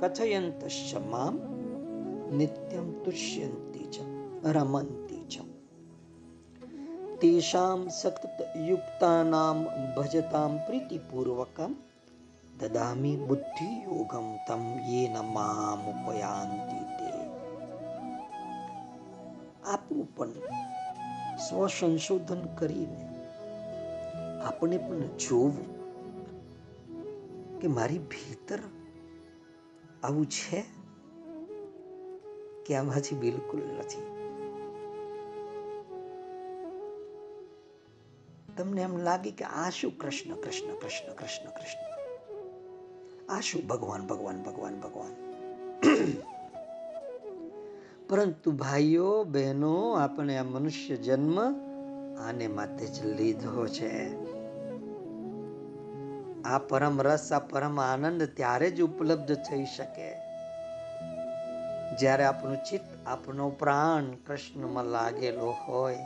[0.00, 0.60] કથયંત
[1.04, 1.36] મામ
[2.30, 3.96] નિત્યમ તુષ્યંતી ચ
[4.46, 5.34] રમંતી ચ
[7.20, 8.24] તેષામ સતત
[8.60, 9.58] યુક્તાનામ
[9.96, 11.72] ભજતામ પ્રીતિપૂર્વકમ
[12.58, 17.10] દદામી બુદ્ધિ યોગમ તમ યેન મામ ઉપયાંતિ તે
[19.66, 20.34] આપવું પણ
[21.38, 23.07] સ્વસંશોધન કરીને
[24.48, 25.78] આપણે પણ જોવું
[27.60, 28.58] કે મારી ભીતર
[30.02, 30.64] આવું છે
[32.66, 34.02] કે આમાંથી બિલકુલ નથી.
[38.56, 41.98] તમને એમ લાગે કે આ શું કૃષ્ણ કૃષ્ણ કૃષ્ણ કૃષ્ણ કૃષ્ણ?
[43.32, 45.14] આ શું ભગવાન ભગવાન ભગવાન ભગવાન?
[48.08, 51.40] પરંતુ ભાઈઓ, બહેનો, આપણે આ મનુષ્ય જન્મ
[52.18, 54.27] આને માટે જ લીધો છે.
[56.48, 60.08] આ પરમ રસ, આ પરમ આનંદ ત્યારે જ ઉપલબ્ધ થઈ શકે.
[61.96, 65.98] જ્યારે આપણું ચિત્ત આપણો પ્રાણ કૃષ્ણમાં લાગેલો હોય,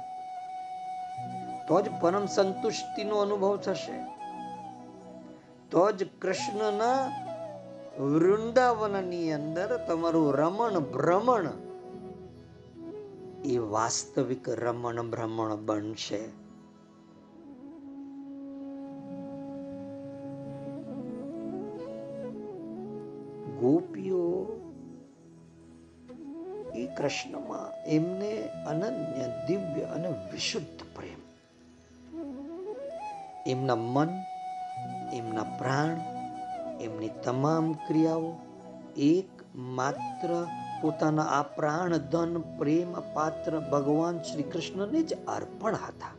[1.69, 3.99] તો જ પરમ સંતુષ્ટિનો અનુભવ થશે.
[5.71, 6.97] તો જ કૃષ્ણના
[7.99, 11.47] વૃંદાવનની અંદર તમારું રમણ, ભ્રમણ,
[13.45, 16.42] એ વાસ્તવિક રમણ, ભ્રમણ બનશે.
[23.63, 24.59] ગોપીઓ
[26.75, 31.21] એ કૃષ્ણમાં એમને અનન્ય દિવ્ય અને વિશુદ્ધ પ્રેમ.
[33.47, 34.09] એમના મન,
[35.13, 36.01] એમના પ્રાણ,
[36.81, 38.33] એમની તમામ ક્રિયાઓ
[38.97, 40.47] એક માત્ર
[40.83, 46.13] પોતાના આ પ્રાણ ધન પ્રેમ પાત્ર ભગવાન શ્રી કૃષ્ણને જ અર્પણ હતા.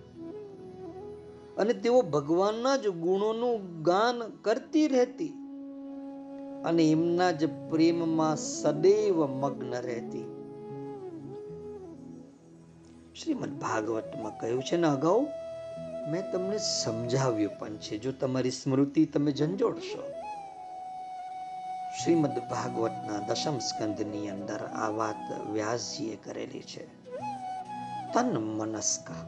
[1.57, 5.42] અને તેઓ ભગવાનના જ ગુણોનું ગાન કરતી રહેતી
[6.65, 10.23] અને એમના જ પ્રેમમાં સદૈવ મગ્ન રહેતી.
[13.21, 15.27] શ્રીમદ ભાગવતમાં કહ્યું છે ને અગાઉ,
[16.11, 17.97] મેં તમને સમજાવ્યું પણ છે.
[17.97, 20.03] જો તમારી સ્મૃતિ તમે ઝંઝોડશો.
[22.03, 27.03] શ્રીમદ ભાગવતના દશમ સ્કંદની અંદર આ વાત વ્યાસજીએ કરેલી છે.
[28.13, 29.23] તન મનસ્કા,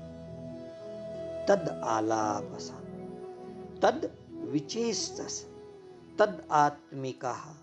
[1.48, 2.82] તદ આલાપસા
[3.82, 4.10] તદ
[4.52, 5.44] વિચેસ્તસ
[6.18, 7.54] તદ આત્મિકા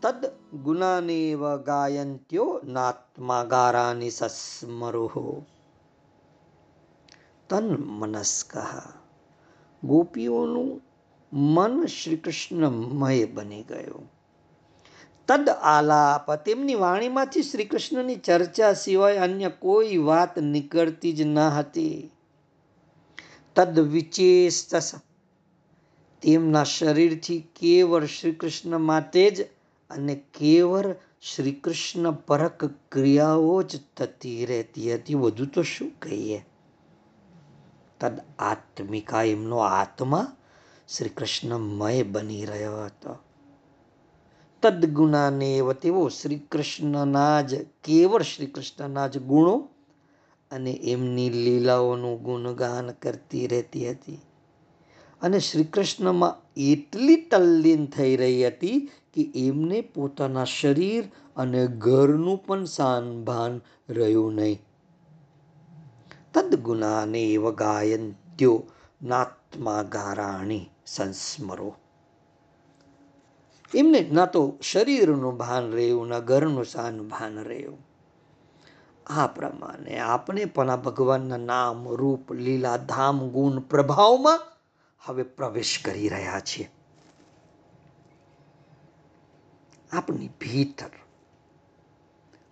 [0.00, 0.22] તદ
[0.62, 5.44] ગુણાનેવ ગાયંત્યો નાત્માગારાની સસ્મરુહો
[7.50, 7.68] તન
[8.00, 8.52] મનસ્ક
[9.82, 10.70] ગોપીઓનું
[11.32, 14.06] મન શ્રી કૃષ્ણમય બની ગયું
[15.28, 22.10] તદ આલાપ તેમની વાણીમાંથી શ્રી કૃષ્ણની ચર્ચા સિવાય અન્ય કોઈ વાત નીકળતી જ ન હતી।
[23.56, 24.88] તદ વિચેસ્તસ
[26.22, 29.42] તેમના શરીરથી કેવળ શ્રીકૃષ્ણ માટે જ
[29.90, 35.14] અને કેવળ શ્રીકૃષ્ણ પરક ક્રિયાઓ જ થતી રહેતી હતી.
[35.14, 36.44] વધુ તો શું કહીએ?
[38.00, 40.36] તદ આત્મિકા એમનો આત્મા
[40.88, 43.16] શ્રી કૃષ્ણમય બની રહ્યો હતો.
[44.62, 49.68] તદગુણાને તેઓ શ્રી કૃષ્ણના જ કેવળ શ્રી કૃષ્ણના જ ગુણો
[50.50, 54.18] અને એમની લીલાઓનું ગુણગાન કરતી રહેતી હતી.
[55.22, 61.04] અને શ્રી કૃષ્ણમાં એટલી તલ્લીન થઈ રહી હતી કે એમને પોતાના શરીર
[61.36, 64.62] અને ઘરનું પણ સાનભાન રહ્યું નહીં.
[66.34, 68.62] તદગુણાને એવ ગાયંત્યો
[69.02, 71.74] નાત્મા ગારાણી સંસ્મરો.
[73.74, 77.78] એમને ના તો શરીરનું ભાન રહ્યું, ના ઘરનું સાન ભાન રહ્યું.
[79.06, 84.55] આ પ્રમાણે આપણે પણ આ ભગવાનના નામ, રૂપ, લીલા, ધામ, ગુણ પ્રભાવમાં
[85.06, 86.70] હવે પ્રવેશ કરી રહ્યા છીએ
[89.92, 90.90] આપણી ભીતર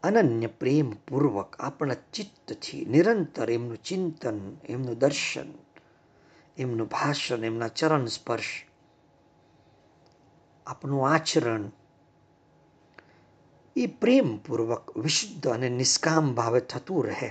[0.03, 5.53] અનન્ય પ્રેમપૂર્વક આપણા ચિત્તથી નિરંતર એમનું ચિંતન, એમનું દર્શન,
[6.59, 8.67] એમનું ભાષણ, એમના ચરણ સ્પર્શ,
[10.67, 11.71] આપણું આચરણ
[13.77, 17.31] એ પ્રેમપૂર્વક વિશુદ્ધ અને નિષ્કામ ભાવે થતું રહે.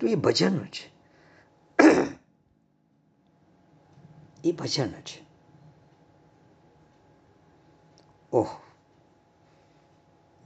[0.00, 0.96] તો એ ભજન છે.
[4.48, 5.26] એ ભજન છે
[8.32, 8.56] ઓહ.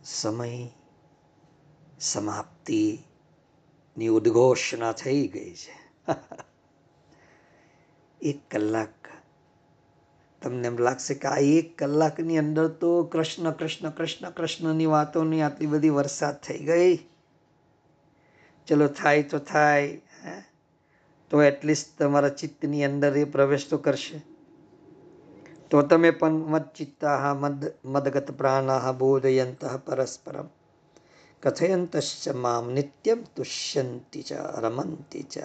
[0.05, 0.69] સમય
[2.01, 6.07] સમાપ્તિની ઉદ્ઘોષણા થઈ ગઈ છે.
[8.21, 9.09] એક કલાક.
[10.43, 15.67] તમને એમ લાગશે કે આ એક કલાકની અંદર તો કૃષ્ણ કૃષ્ણ કૃષ્ણ, કૃષ્ણની વાતોની આટલી
[15.67, 16.99] બધી વરસાદ થઈ ગઈ.
[18.67, 20.01] ચલો થાય તો થાય.
[21.31, 24.23] તો એટલીસ્ટ તમારા ચિત્તની અંદર એ પ્રવેશ તો કરશે.
[25.71, 30.49] તો તમે પણ મદચિત્તા મદ, મદગત પ્રાણા બોધયંત પરસ્પરમ.
[31.43, 35.39] કથયંતશ્ચ મામ નિત્યમ તુષ્યંતી ચ, રમંતી ચ.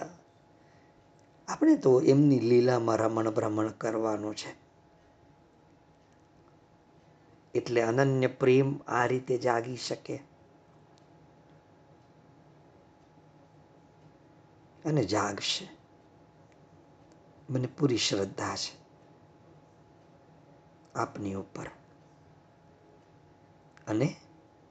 [1.47, 4.55] આપણે તો એમની લીલામાં રમણ ભ્રમણ કરવાનું છે.
[7.53, 10.15] એટલે અનન્ય પ્રેમ આ રીતે જાગી શકે.
[14.86, 15.74] અને જાગશે.
[17.49, 18.85] મને પૂરી શ્રદ્ધા છે
[20.95, 21.67] આપની ઉપર
[23.87, 24.15] અને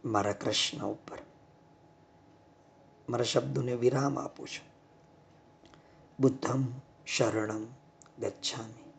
[0.05, 1.19] મારા કૃષ્ણ ઉપર.
[3.09, 4.75] મારા શબ્દોને વિરામ આપું છું.
[6.21, 6.65] બુદ્ધમ
[7.07, 7.67] શરણમ
[8.19, 8.93] ગચ્છામી.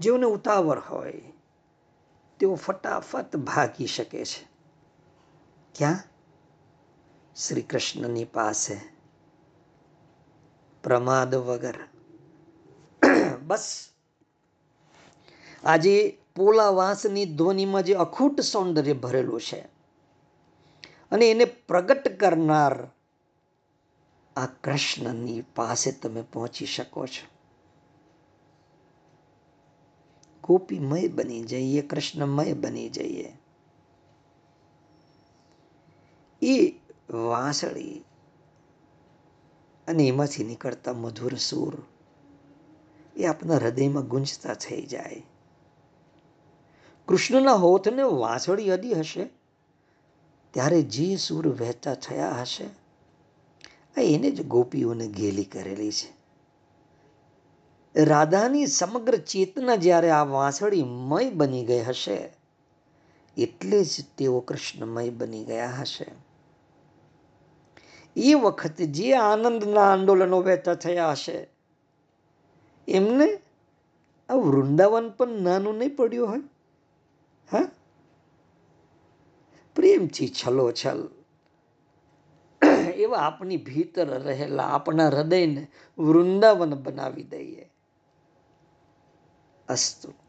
[0.00, 1.22] જેઓને ઉતાવળ હોય,
[2.38, 4.48] તેઓ ફટાફટ ભાગી શકે છે.
[5.74, 5.98] ક્યાં?
[7.36, 8.80] શ્રી કૃષ્ણની પાસે.
[10.82, 11.91] પ્રમાદ વગર.
[13.52, 13.88] બસ.
[15.64, 19.60] આજે પોલા વાંસની ધ્વનિમાં જે અખૂટ સૌંદર્ય ભરેલું છે
[21.10, 22.88] અને એને પ્રગટ કરનાર
[24.36, 27.26] આ કૃષ્ણની પાસે તમે પહોંચી શકો છો.
[30.44, 33.38] ગોપીમય બની જઈએ, કૃષ્ણમય બની જઈએ.
[36.42, 36.54] એ
[37.10, 38.04] વાંસળી
[39.88, 41.74] અને એમાંથી નીકળતા મધુર સૂર
[43.16, 45.22] એ આપના હૃદયમાં ગુંજતા થઈ જાય.
[47.08, 49.28] કૃષ્ણના હોઠને વાંસળી અડી હશે,
[50.50, 52.64] ત્યારે જે સૂર વહેતા થયા હશે.
[53.96, 56.22] આ એને જ ગોપીઓને ગેલી કરેલી છે.
[58.04, 62.30] રાધાની સમગ્ર ચેતના જ્યારે આ વાંસળી મય બની ગઈ હશે,
[63.36, 66.06] એટલે જ તેઓ કૃષ્ણમય બની ગયા હશે.
[68.16, 71.51] એ વખતે જે આનંદના આંદોલનો વહેતા થયા હશે
[72.88, 73.40] એમને
[74.28, 76.40] આ વૃંદાવન પણ નાનું નહીં પડ્યું હોય.
[77.52, 77.68] હા?
[79.74, 81.08] પ્રેમથી છલો છલ.
[82.96, 85.66] એવા આપની ભીતર રહેલા આપણા હૃદયને
[85.98, 87.70] વૃંદાવન બનાવી દઈએ.
[89.68, 90.21] અસ્તુ.